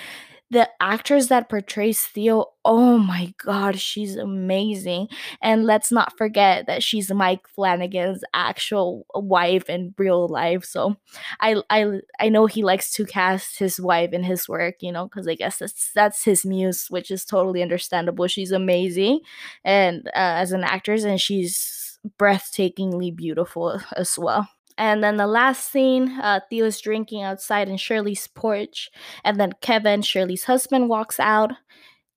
[0.50, 5.08] the actress that portrays Theo, oh my god, she's amazing.
[5.42, 10.64] And let's not forget that she's Mike Flanagan's actual wife in real life.
[10.64, 10.96] So
[11.42, 15.06] I I I know he likes to cast his wife in his work, you know,
[15.06, 18.28] because I guess that's that's his muse, which is totally understandable.
[18.28, 19.20] She's amazing
[19.64, 20.12] and uh,
[20.44, 24.48] as an actress and she's breathtakingly beautiful as well.
[24.78, 28.90] And then the last scene, uh, Theo's drinking outside in Shirley's porch.
[29.24, 31.52] And then Kevin, Shirley's husband, walks out.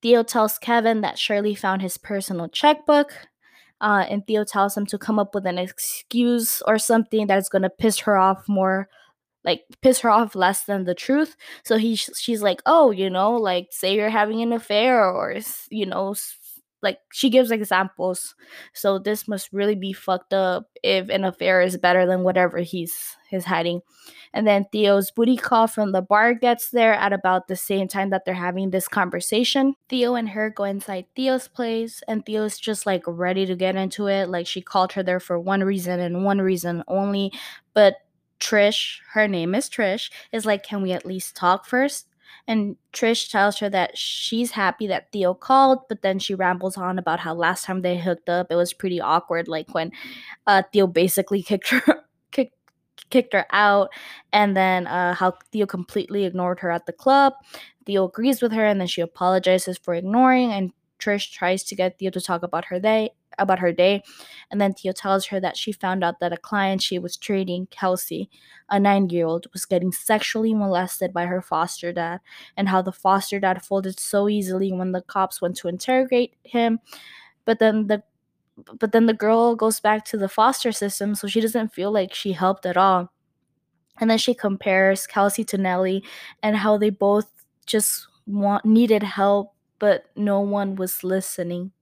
[0.03, 3.13] Theo tells Kevin that Shirley found his personal checkbook.
[3.81, 7.49] Uh, and Theo tells him to come up with an excuse or something that is
[7.49, 8.89] going to piss her off more
[9.45, 13.33] like piss her off less than the truth so he she's like oh you know
[13.33, 15.35] like say you're having an affair or
[15.71, 16.15] you know
[16.83, 18.35] like she gives examples.
[18.73, 23.17] So this must really be fucked up if an affair is better than whatever he's
[23.29, 23.83] he's hiding.
[24.33, 28.11] And then theo's booty call from the bar gets there at about the same time
[28.11, 29.75] that they're having this conversation.
[29.89, 34.07] Theo and her go inside theo's place and theo's just like ready to get into
[34.09, 34.29] it.
[34.29, 37.33] Like she called her there for one reason and one reason only.
[37.75, 37.97] But
[38.41, 42.07] trish her name is trish is like can we at least talk first
[42.47, 46.99] And Trish tells her that she's happy that Theo called, but then she rambles on
[46.99, 49.49] about how last time they hooked up, it was pretty awkward.
[49.49, 49.93] Like when
[50.47, 52.57] uh, Theo basically kicked her, kicked,
[53.11, 53.91] kicked her out,
[54.33, 57.35] and then uh, how Theo completely ignored her at the club.
[57.87, 60.53] Theo agrees with her, and then she apologizes for ignoring.
[60.53, 64.03] And Trish tries to get Theo to talk about her day, about her day,
[64.51, 67.67] and then Theo tells her that she found out that a client she was treating,
[67.67, 68.29] Kelsey,
[68.69, 72.21] a nine-year-old, was getting sexually molested by her foster dad,
[72.57, 76.81] and how the foster dad folded so easily when the cops went to interrogate him.
[77.45, 78.03] But then the
[78.79, 82.13] but then the girl goes back to the foster system, so she doesn't feel like
[82.13, 83.11] she helped at all.
[84.01, 86.05] And then she compares Kelsey to Nellie
[86.43, 87.31] and how they both
[87.67, 91.73] just want needed help, but no one was listening.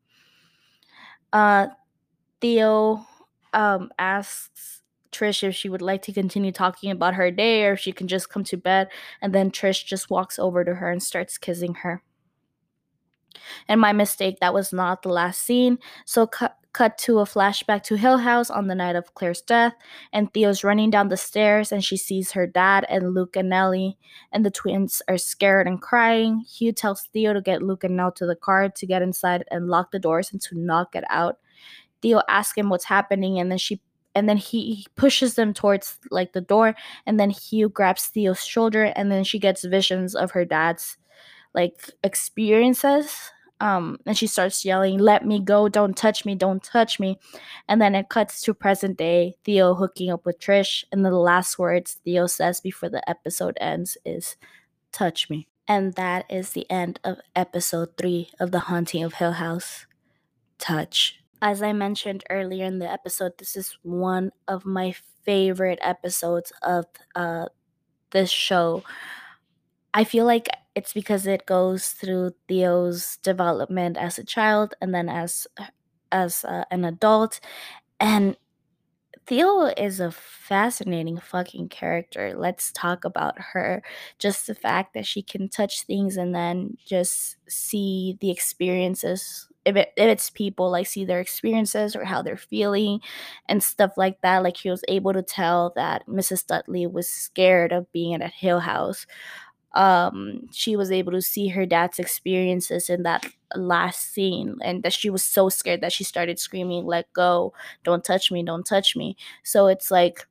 [1.31, 1.67] Uh,
[2.41, 3.07] Theo
[3.53, 4.83] um, asks
[5.13, 8.09] Trish if she would like to continue talking about her day or if she can
[8.09, 8.89] just come to bed.
[9.21, 12.03] And then Trish just walks over to her and starts kissing her.
[13.69, 15.79] And my mistake, that was not the last scene.
[16.07, 16.29] So
[16.79, 19.75] cut to a flashback to Hill House on the night of Claire's death,
[20.13, 23.99] and Theo's running down the stairs and she sees her dad and Luke and Nellie,
[24.31, 26.45] and the twins are scared and crying.
[26.49, 29.67] Hugh tells Theo to get Luke and Nell to the car to get inside and
[29.67, 31.39] lock the doors and to not get out.
[32.01, 33.81] Theo asks him what's happening, and then she
[34.15, 38.85] and then he pushes them towards like the door, and then Hugh grabs Theo's shoulder,
[38.85, 40.97] and then she gets visions of her dad's
[41.55, 47.01] like experiences um, and she starts yelling, Let me go, don't touch me, don't touch
[47.01, 47.19] me.
[47.69, 50.85] And then it cuts to present day, Theo hooking up with Trish.
[50.93, 54.37] And the last words Theo says before the episode ends is,
[54.93, 55.49] Touch me.
[55.67, 59.87] And that is the end of episode three of The Haunting of Hill House.
[60.59, 61.21] Touch.
[61.43, 64.95] As I mentioned earlier in the episode, this is one of my
[65.25, 67.47] favorite episodes of uh,
[68.13, 68.83] this show.
[69.93, 75.09] I feel like it's because it goes through Theo's development as a child and then
[75.09, 75.47] as
[76.13, 77.41] as uh, an adult
[78.01, 78.37] and
[79.27, 82.33] Theo is a fascinating fucking character.
[82.35, 83.83] Let's talk about her.
[84.19, 89.47] Just the fact that she can touch things and then just see the experiences.
[89.67, 93.01] If, it, if it's people, like see their experiences or how they're feeling
[93.51, 94.43] and stuff like that.
[94.43, 96.47] Like he was able to tell that Mrs.
[96.47, 99.05] Dudley was scared of being at a Hill House
[99.79, 104.93] um she was able to see her dad's experiences in that last scene and that
[104.93, 107.55] she was so scared that she started screaming let go.
[107.85, 108.43] Don't touch me.
[108.45, 109.17] Don't touch me.
[109.45, 110.27] So it's like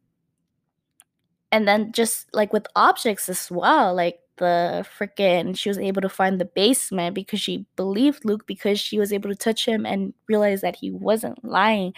[1.52, 6.10] and then just like with objects as well like the freaking she was able to
[6.10, 10.14] find the basement because she believed Luke because she was able to touch him and
[10.30, 11.92] realize that he wasn't lying.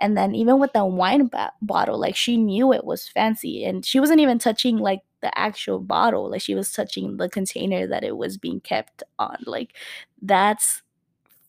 [0.00, 3.86] And then even with the wine ba- bottle, like she knew it was fancy and
[3.86, 8.04] she wasn't even touching like the actual bottle, like she was touching the container that
[8.04, 9.38] it was being kept on.
[9.46, 9.74] Like
[10.22, 10.82] that's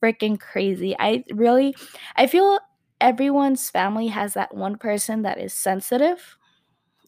[0.03, 0.95] freaking crazy.
[0.99, 1.75] I really
[2.15, 2.59] I feel
[3.01, 6.37] everyone's family has that one person that is sensitive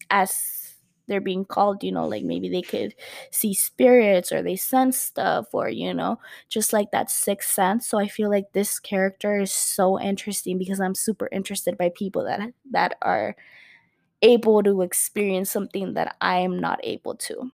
[0.09, 0.63] as
[1.07, 2.93] they're being called, you know, like maybe they could
[3.31, 7.87] see spirits or they sense stuff or, you know, just like that sixth sense.
[7.87, 12.25] So I feel like this character is so interesting because I'm super interested by people
[12.25, 13.37] that that are
[14.21, 17.51] able to experience something that I am not able to.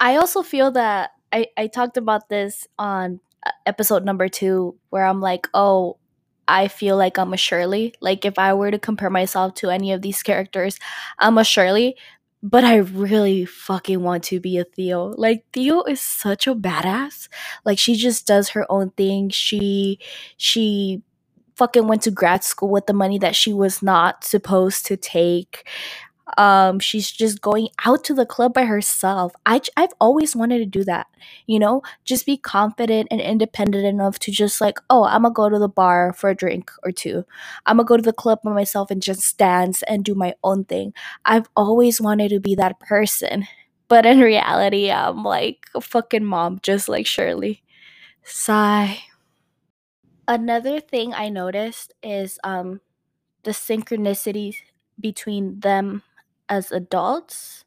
[0.00, 5.04] I also feel that I, I talked about this on uh, episode number two where
[5.04, 5.98] I'm like, oh,
[6.48, 7.94] I feel like I'm a Shirley.
[8.00, 10.78] Like if I were to compare myself to any of these characters,
[11.18, 11.96] I'm a Shirley,
[12.42, 15.14] but I really fucking want to be a Theo.
[15.16, 17.28] Like Theo is such a badass.
[17.64, 19.28] Like she just does her own thing.
[19.28, 20.00] She
[20.38, 21.02] she
[21.60, 25.68] fucking went to grad school with the money that she was not supposed to take.
[26.38, 29.32] Um she's just going out to the club by herself.
[29.46, 31.08] I i've always wanted to do that
[31.48, 31.82] you know?
[32.06, 35.68] Just be confident and independent enough to just like oh i'm gonna go to the
[35.68, 37.24] bar for a drink or two.
[37.66, 40.64] I'm gonna go to the club by myself and just dance and do my own
[40.66, 40.94] thing.
[41.26, 43.46] I've always wanted to be that person
[43.88, 47.62] but in reality i'm like a fucking mom just like shirley.
[48.24, 49.02] Sigh
[50.30, 52.80] another thing i noticed is um
[53.42, 54.54] the synchronicity
[55.00, 56.02] between them
[56.48, 57.64] as adults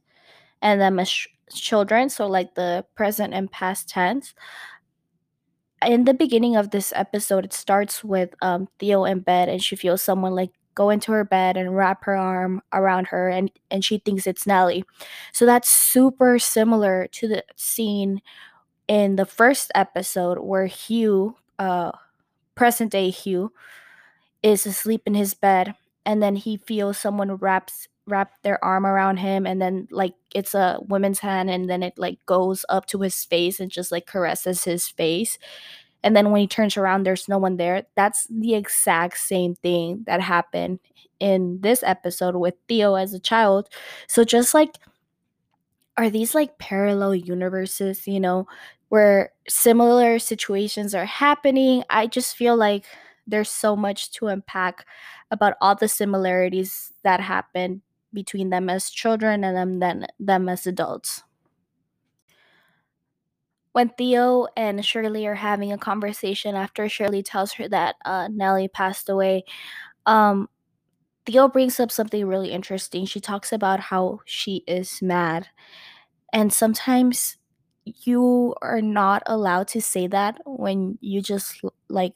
[0.61, 4.33] and them as sh- children so like the present and past tense
[5.85, 9.75] in the beginning of this episode it starts with um, theo in bed and she
[9.75, 13.83] feels someone like go into her bed and wrap her arm around her and and
[13.83, 14.85] she thinks it's Nelly.
[15.33, 18.21] so that's super similar to the scene
[18.87, 21.91] in the first episode where hugh uh
[22.55, 23.51] present day hugh
[24.41, 25.73] is asleep in his bed
[26.05, 30.53] and then he feels someone wraps wrap their arm around him and then like it's
[30.53, 34.05] a woman's hand and then it like goes up to his face and just like
[34.05, 35.37] caresses his face.
[36.03, 37.85] And then when he turns around there's no one there.
[37.95, 40.79] That's the exact same thing that happened
[41.19, 43.69] in this episode with theo as a child.
[44.07, 44.77] So just like
[45.97, 48.47] are these like parallel universes you know
[48.89, 51.83] where similar situations are happening?
[51.89, 52.85] I just feel like
[53.25, 54.85] there's so much to unpack
[55.31, 57.81] about all the similarities that happen
[58.13, 61.23] between them as children and them then them as adults.
[63.71, 68.67] When Theo and Shirley are having a conversation after Shirley tells her that uh, Nellie
[68.67, 69.45] passed away,
[70.05, 70.47] um,
[71.25, 73.05] Theo brings up something really interesting.
[73.05, 75.47] She talks about how she is mad.
[76.33, 77.37] And sometimes
[77.85, 82.15] you are not allowed to say that when you just like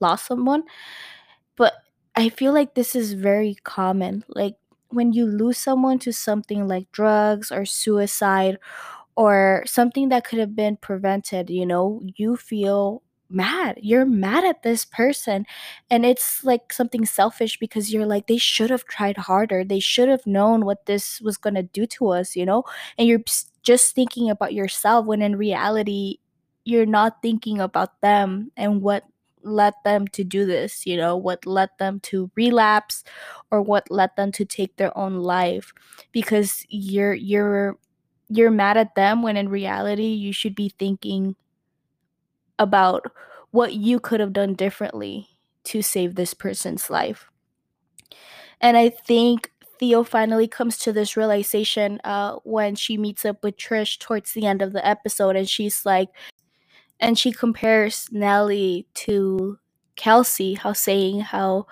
[0.00, 0.64] lost someone.
[1.56, 1.74] But
[2.16, 4.24] I feel like this is very common.
[4.28, 4.56] Like
[4.90, 8.58] when you lose someone to something like drugs or suicide
[9.16, 13.78] or something that could have been prevented, you know, you feel mad.
[13.82, 15.46] You're mad at this person.
[15.90, 19.64] And it's like something selfish because you're like, they should have tried harder.
[19.64, 22.64] They should have known what this was going to do to us, you know?
[22.98, 23.22] And you're
[23.62, 26.18] just thinking about yourself when in reality,
[26.64, 29.04] you're not thinking about them and what
[29.42, 33.04] led them to do this, you know, what led them to relapse
[33.50, 35.72] or what led them to take their own life
[36.12, 37.78] because you're you're
[38.28, 41.36] you're mad at them when in reality you should be thinking
[42.58, 43.06] about
[43.50, 45.28] what you could have done differently
[45.64, 47.30] to save this person's life.
[48.60, 53.56] And I think Theo finally comes to this realization uh, when she meets up with
[53.56, 56.08] Trish towards the end of the episode, and she's like,
[56.98, 59.58] and she compares Nellie to
[59.96, 61.66] Kelsey, how saying how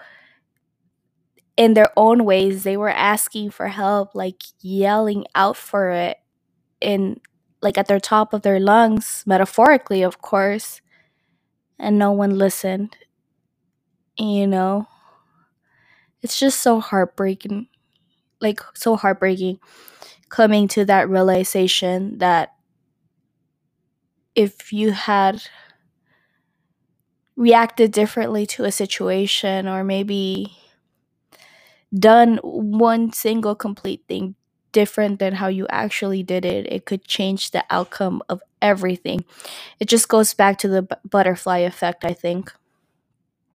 [1.56, 6.18] in their own ways they were asking for help, like yelling out for it
[6.80, 7.20] in
[7.64, 10.82] like at their top of their lungs, metaphorically, of course,
[11.78, 12.96] and no one listened.
[14.18, 14.86] You know,
[16.22, 17.68] it's just so heartbreaking,
[18.40, 19.60] like so heartbreaking
[20.28, 22.54] coming to that realization that
[24.34, 25.42] if you had
[27.36, 30.56] reacted differently to a situation or maybe
[31.96, 34.34] done one single complete thing
[34.74, 39.24] different than how you actually did it, it could change the outcome of everything.
[39.80, 42.52] It just goes back to the b- butterfly effect, I think.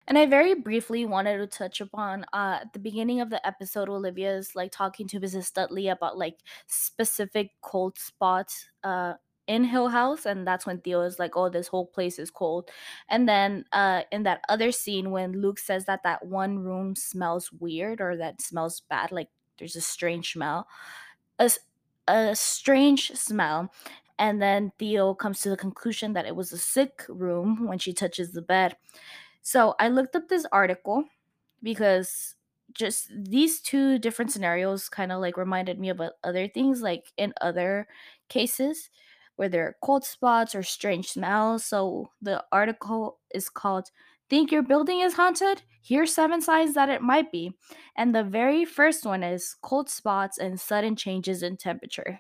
[0.08, 3.90] And I very briefly wanted to touch upon uh at the beginning of the episode
[3.90, 5.52] Olivia's like talking to Mrs.
[5.52, 6.38] Dudley about like
[6.68, 9.16] specific cold spots uh
[9.48, 12.70] in Hill House and that's when Theo is like oh this whole place is cold.
[13.10, 17.52] And then uh in that other scene when Luke says that that one room smells
[17.52, 20.68] weird or that smells bad like there's a strange smell.
[21.40, 21.50] A,
[22.08, 23.72] a strange smell
[24.20, 27.94] and then Theo comes to the conclusion that it was a sick room when she
[27.94, 28.78] touches the bed.
[29.42, 31.06] So I looked up this article
[31.64, 32.36] because
[32.74, 37.12] just these two different scenarios kind of like reminded me of uh, other things, like
[37.18, 37.88] in other
[38.30, 38.90] cases
[39.36, 41.66] where there are cold spots or strange smells.
[41.66, 43.92] So the article is called
[44.30, 45.62] Think Your Building is Haunted?
[45.82, 47.54] Here's seven signs that it might be.
[47.96, 52.20] And the very first one is cold spots and sudden changes in temperature.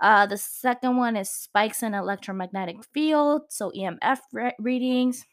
[0.00, 5.24] Uh, the second one is spikes in electromagnetic field, so EMF re- readings.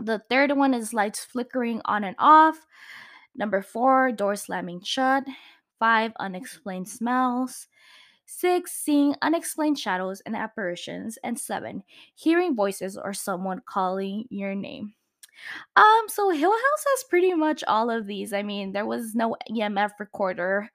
[0.00, 2.64] The third one is lights flickering on and off.
[3.34, 5.24] Number four, door slamming shut.
[5.80, 7.66] Five, unexplained smells.
[8.26, 11.18] Six, seeing unexplained shadows and apparitions.
[11.24, 11.82] And seven,
[12.14, 14.94] hearing voices or someone calling your name.
[15.76, 18.32] Um, so Hill House has pretty much all of these.
[18.32, 20.70] I mean, there was no EMF recorder,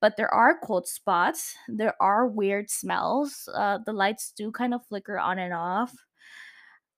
[0.00, 1.54] but there are cold spots.
[1.68, 3.48] There are weird smells.
[3.52, 5.94] Uh, the lights do kind of flicker on and off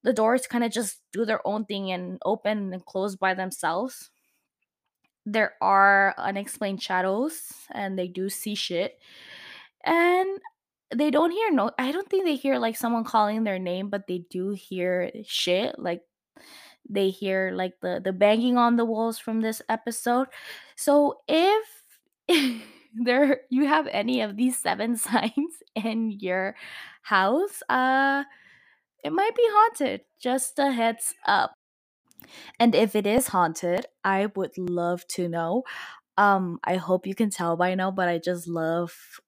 [0.03, 4.11] the doors kind of just do their own thing and open and close by themselves.
[5.27, 7.41] There are unexplained shadows
[7.71, 8.99] and they do see shit.
[9.85, 10.41] And
[10.95, 14.07] they don't hear no I don't think they hear like someone calling their name, but
[14.07, 16.03] they do hear shit like
[16.91, 20.29] they hear like the the banging on the walls from this episode.
[20.77, 21.67] So if
[22.95, 26.57] there you have any of these seven signs in your
[27.03, 28.25] house, uh
[29.05, 30.03] it might be haunted.
[30.21, 31.55] Just a heads up.
[32.59, 35.65] And if it is haunted, I would love to know.
[36.19, 39.21] Um, I hope you can tell by now, but I just love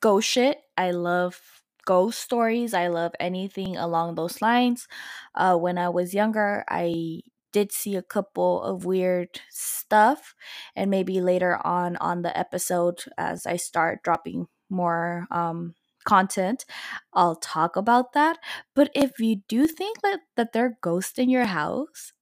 [0.00, 0.58] ghost shit.
[0.76, 1.55] I love
[1.86, 2.74] ghost stories.
[2.74, 4.88] I love anything along those lines.
[5.34, 7.22] Uh, when I was younger, I
[7.52, 10.34] did see a couple of weird stuff
[10.76, 15.74] and maybe later on on the episode as I start dropping more um
[16.04, 16.66] content
[17.14, 18.38] I'll talk about that
[18.74, 22.12] but if you do think that that there are ghosts in your house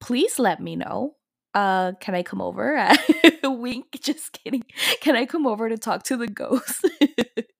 [0.00, 1.16] please let me know
[1.54, 2.76] uh can I come over
[3.44, 4.64] wink just kidding
[5.00, 6.86] can I come over to talk to the ghost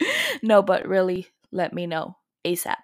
[0.42, 2.76] no but really let me know ASAP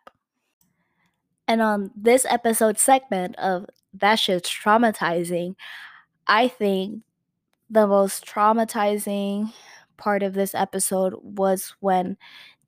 [1.46, 5.56] and on this episode segment of That Shit's Traumatizing,
[6.26, 7.02] I think
[7.68, 9.52] the most traumatizing
[9.96, 12.16] part of this episode was when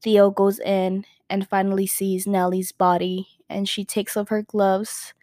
[0.03, 5.15] Theo goes in and finally sees Nellie's body and she takes off her gloves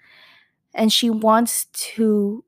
[0.74, 2.44] and she wants to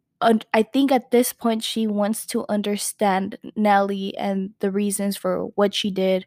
[0.53, 5.75] I think at this point she wants to understand Nellie and the reasons for what
[5.75, 6.25] she did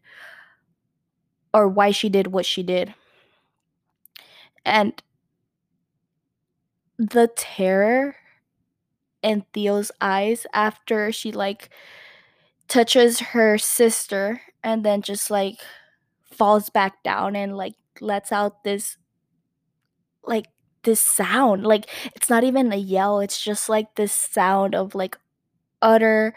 [1.54, 2.94] or why she did what she did.
[4.64, 5.02] And
[6.98, 8.16] the terror
[9.22, 11.70] in Theo's eyes after she like
[12.68, 15.60] touches her sister and then just like
[16.24, 18.96] falls back down and like lets out this
[20.24, 20.46] like
[20.82, 21.64] this sound.
[21.66, 25.16] Like it's not even a yell it's just like this sound of like
[25.82, 26.34] utter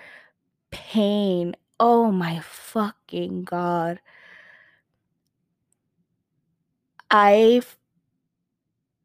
[0.72, 1.56] pain.
[1.80, 4.00] Oh my fucking god
[7.12, 7.78] i've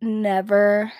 [0.00, 0.92] never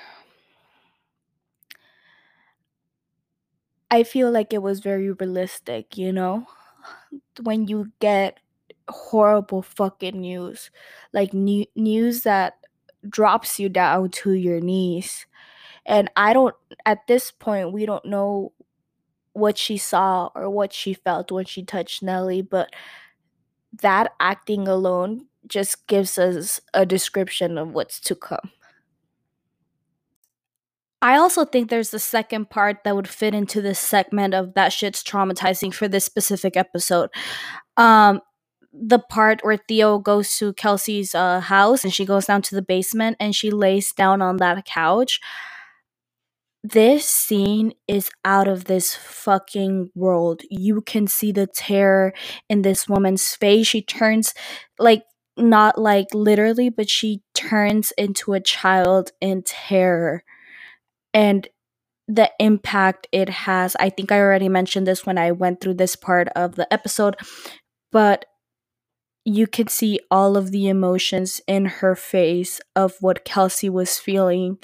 [3.90, 6.46] I feel like it was very realistic, you know?
[7.42, 8.38] When you get
[8.88, 10.70] horrible fucking news,
[11.12, 12.54] like new- news that
[13.08, 15.26] drops you down to your knees.
[15.86, 16.54] And I don't,
[16.86, 18.52] at this point, we don't know
[19.34, 22.70] what she saw or what she felt when she touched Nelly, but
[23.82, 28.50] that acting alone just gives us a description of what's to come.
[31.02, 34.72] I also think there's a second part that would fit into this segment of that
[34.72, 37.10] shit's traumatizing for this specific episode.
[37.76, 38.20] Um,
[38.72, 42.62] the part where Theo goes to Kelsey's uh, house and she goes down to the
[42.62, 45.20] basement and she lays down on that couch.
[46.62, 50.42] This scene is out of this fucking world.
[50.50, 52.12] You can see the terror
[52.48, 53.68] in this woman's face.
[53.68, 54.34] She turns
[54.78, 55.04] like
[55.36, 60.24] not like literally, but she turns into a child in terror
[61.12, 61.48] and
[62.08, 63.76] the impact it has.
[63.80, 67.16] I think I already mentioned this when I went through this part of the episode,
[67.90, 68.26] but
[69.24, 74.58] you could see all of the emotions in her face of what Kelsey was feeling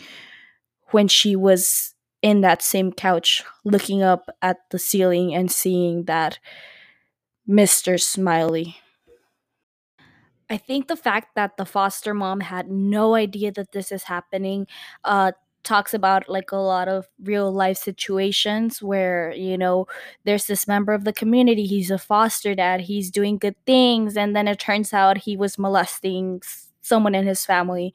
[0.93, 6.39] when she was in that same couch looking up at the ceiling and seeing that
[7.49, 8.01] Mr.
[8.01, 8.77] Smiley.
[10.53, 14.67] I think the fact that the foster mom had no idea that this is happening
[15.05, 15.33] uh,
[15.65, 19.87] talks about like a lot of real life situations where you know
[20.25, 24.35] there's this member of the community he's a foster dad he's doing good things and
[24.35, 26.43] then it turns out he was molesting
[26.83, 27.95] someone in his family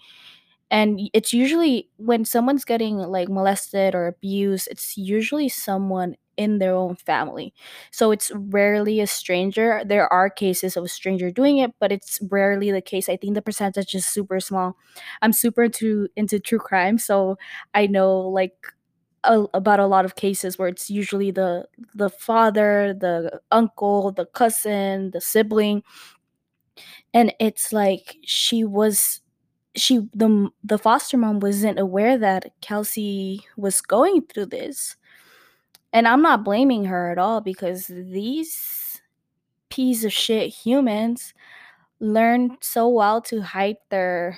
[0.70, 6.76] and it's usually when someone's getting like molested or abused it's usually someone in their
[6.76, 7.52] own family.
[7.92, 9.82] So it's rarely a stranger.
[9.84, 13.10] There are cases of a stranger doing it but it's rarely the case.
[13.10, 14.76] I think the percentage is super small.
[15.22, 17.38] I'm super into into true crime so
[17.74, 18.54] i know like
[19.24, 21.66] a, about a lot of cases where it's usually the
[21.96, 25.84] the father the uncle the cousin the sibling
[27.14, 29.22] and it's like she was
[29.78, 34.96] she the the foster mom wasn't aware that Kelsey was going through this.
[35.94, 39.02] And I'm not blaming her at all because these
[39.70, 41.34] piece of shit humans
[42.00, 44.38] learn so well to hide their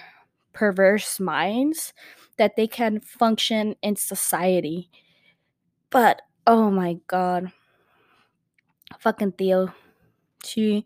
[0.53, 1.93] perverse minds
[2.37, 4.89] that they can function in society.
[5.89, 7.51] But oh my god.
[8.99, 9.73] Fucking Theo.
[10.43, 10.85] She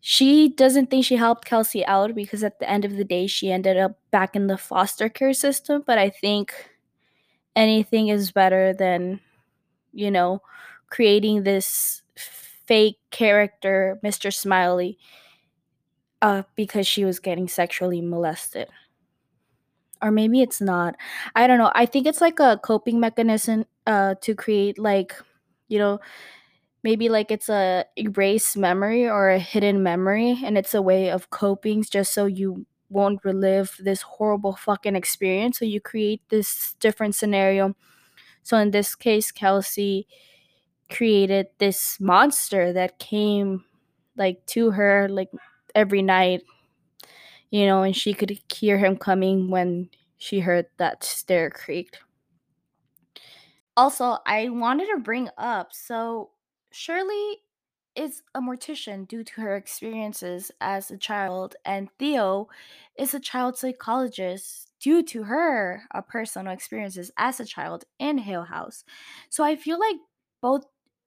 [0.00, 3.50] she doesn't think she helped Kelsey out because at the end of the day, she
[3.50, 5.82] ended up back in the foster care system.
[5.86, 6.52] But I think
[7.56, 9.20] anything is better than,
[9.92, 10.42] you know,
[10.90, 14.32] creating this fake character, Mr.
[14.32, 14.98] Smiley,
[16.22, 18.68] uh, because she was getting sexually molested.
[20.00, 20.94] Or maybe it's not.
[21.34, 21.72] I don't know.
[21.74, 25.14] I think it's like a coping mechanism uh, to create, like,
[25.66, 25.98] you know,
[26.82, 31.30] maybe like it's a erased memory or a hidden memory and it's a way of
[31.30, 37.14] coping just so you won't relive this horrible fucking experience so you create this different
[37.14, 37.74] scenario
[38.42, 40.06] so in this case kelsey
[40.90, 43.64] created this monster that came
[44.16, 45.30] like to her like
[45.74, 46.42] every night
[47.50, 52.00] you know and she could hear him coming when she heard that stair creaked.
[53.76, 56.30] Also, I wanted to bring up so
[56.72, 57.42] Shirley
[57.94, 62.48] is a mortician due to her experiences as a child, and Theo
[62.96, 68.44] is a child psychologist due to her uh, personal experiences as a child in Hill
[68.44, 68.84] House.
[69.30, 69.96] So I feel like
[70.40, 70.66] both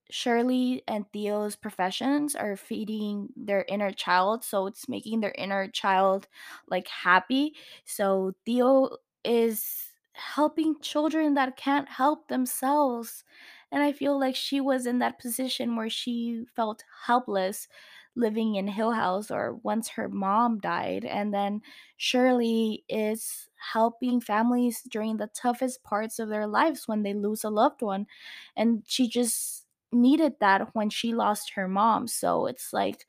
[0.10, 6.28] Shirley and Theo's professions are feeding their inner child, so it's making their inner child
[6.68, 7.56] like happy.
[7.86, 13.24] So Theo is helping children that can't help themselves.
[13.72, 17.68] And I feel like she was in that position where she felt helpless
[18.16, 21.06] living in Hill House or once her mom died.
[21.06, 21.62] And then
[21.96, 27.50] Shirley is helping families during the toughest parts of their lives when they lose a
[27.50, 28.08] loved one.
[28.56, 32.08] And she just needed that when she lost her mom.
[32.08, 33.06] So it's like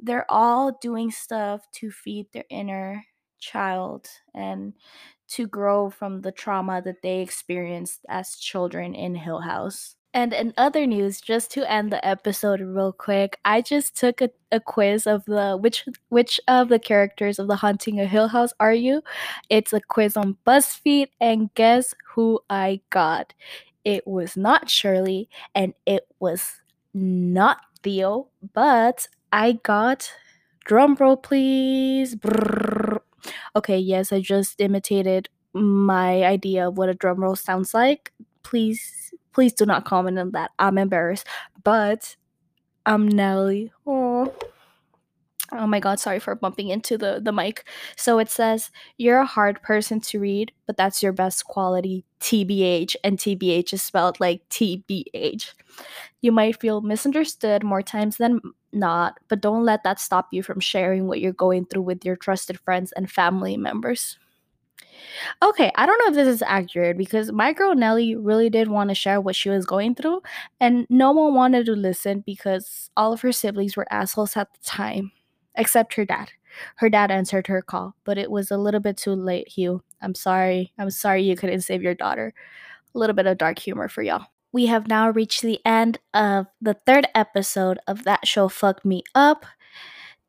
[0.00, 3.04] they're all doing stuff to feed their inner
[3.38, 4.74] child and
[5.28, 9.96] to grow from the trauma that they experienced as children in Hill House.
[10.12, 14.30] And in other news, just to end the episode real quick, I just took a,
[14.50, 18.52] a quiz of the which which of the characters of the Haunting of Hill House
[18.58, 19.02] are you?
[19.50, 23.34] It's a quiz on BuzzFeed, and guess who I got?
[23.84, 26.60] It was not Shirley, and it was
[26.92, 30.12] not Theo, but I got
[30.64, 32.16] drum roll, please.
[32.16, 32.98] Brrr.
[33.56, 38.12] Okay, yes, I just imitated my idea of what a drum roll sounds like.
[38.42, 40.50] Please, please do not comment on that.
[40.58, 41.26] I'm embarrassed,
[41.62, 42.16] but
[42.86, 43.72] I'm Nelly.
[43.86, 44.32] Oh.
[45.52, 47.64] Oh my god, sorry for bumping into the, the mic.
[47.96, 52.94] So it says, You're a hard person to read, but that's your best quality, TBH.
[53.02, 55.52] And TBH is spelled like TBH.
[56.20, 58.40] You might feel misunderstood more times than
[58.72, 62.16] not, but don't let that stop you from sharing what you're going through with your
[62.16, 64.19] trusted friends and family members.
[65.42, 68.90] Okay, I don't know if this is accurate because my girl Nelly really did want
[68.90, 70.22] to share what she was going through,
[70.60, 74.60] and no one wanted to listen because all of her siblings were assholes at the
[74.64, 75.12] time,
[75.54, 76.30] except her dad.
[76.76, 79.82] Her dad answered her call, but it was a little bit too late, Hugh.
[80.02, 80.72] I'm sorry.
[80.78, 82.32] I'm sorry you couldn't save your daughter.
[82.94, 84.26] A little bit of dark humor for y'all.
[84.52, 89.04] We have now reached the end of the third episode of That Show Fucked Me
[89.14, 89.46] Up.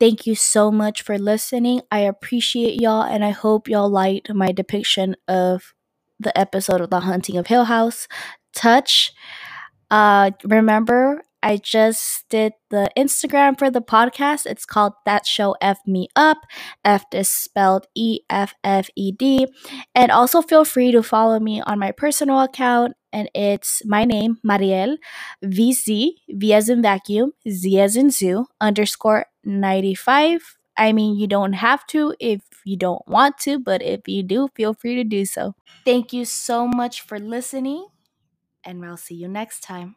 [0.01, 1.83] Thank you so much for listening.
[1.91, 5.75] I appreciate y'all, and I hope y'all liked my depiction of
[6.19, 8.07] the episode of The Haunting of Hill House.
[8.55, 9.13] Touch.
[9.91, 14.47] Uh, remember, I just did the Instagram for the podcast.
[14.47, 16.39] It's called That Show F Me Up.
[16.83, 19.45] F is spelled E F F E D.
[19.93, 22.95] And also feel free to follow me on my personal account.
[23.13, 24.97] And it's my name, Mariel,
[25.43, 30.57] VC, V as in vacuum, Z as in zoo, underscore 95.
[30.77, 34.47] I mean, you don't have to if you don't want to, but if you do,
[34.55, 35.55] feel free to do so.
[35.85, 37.87] Thank you so much for listening,
[38.63, 39.95] and I'll see you next time.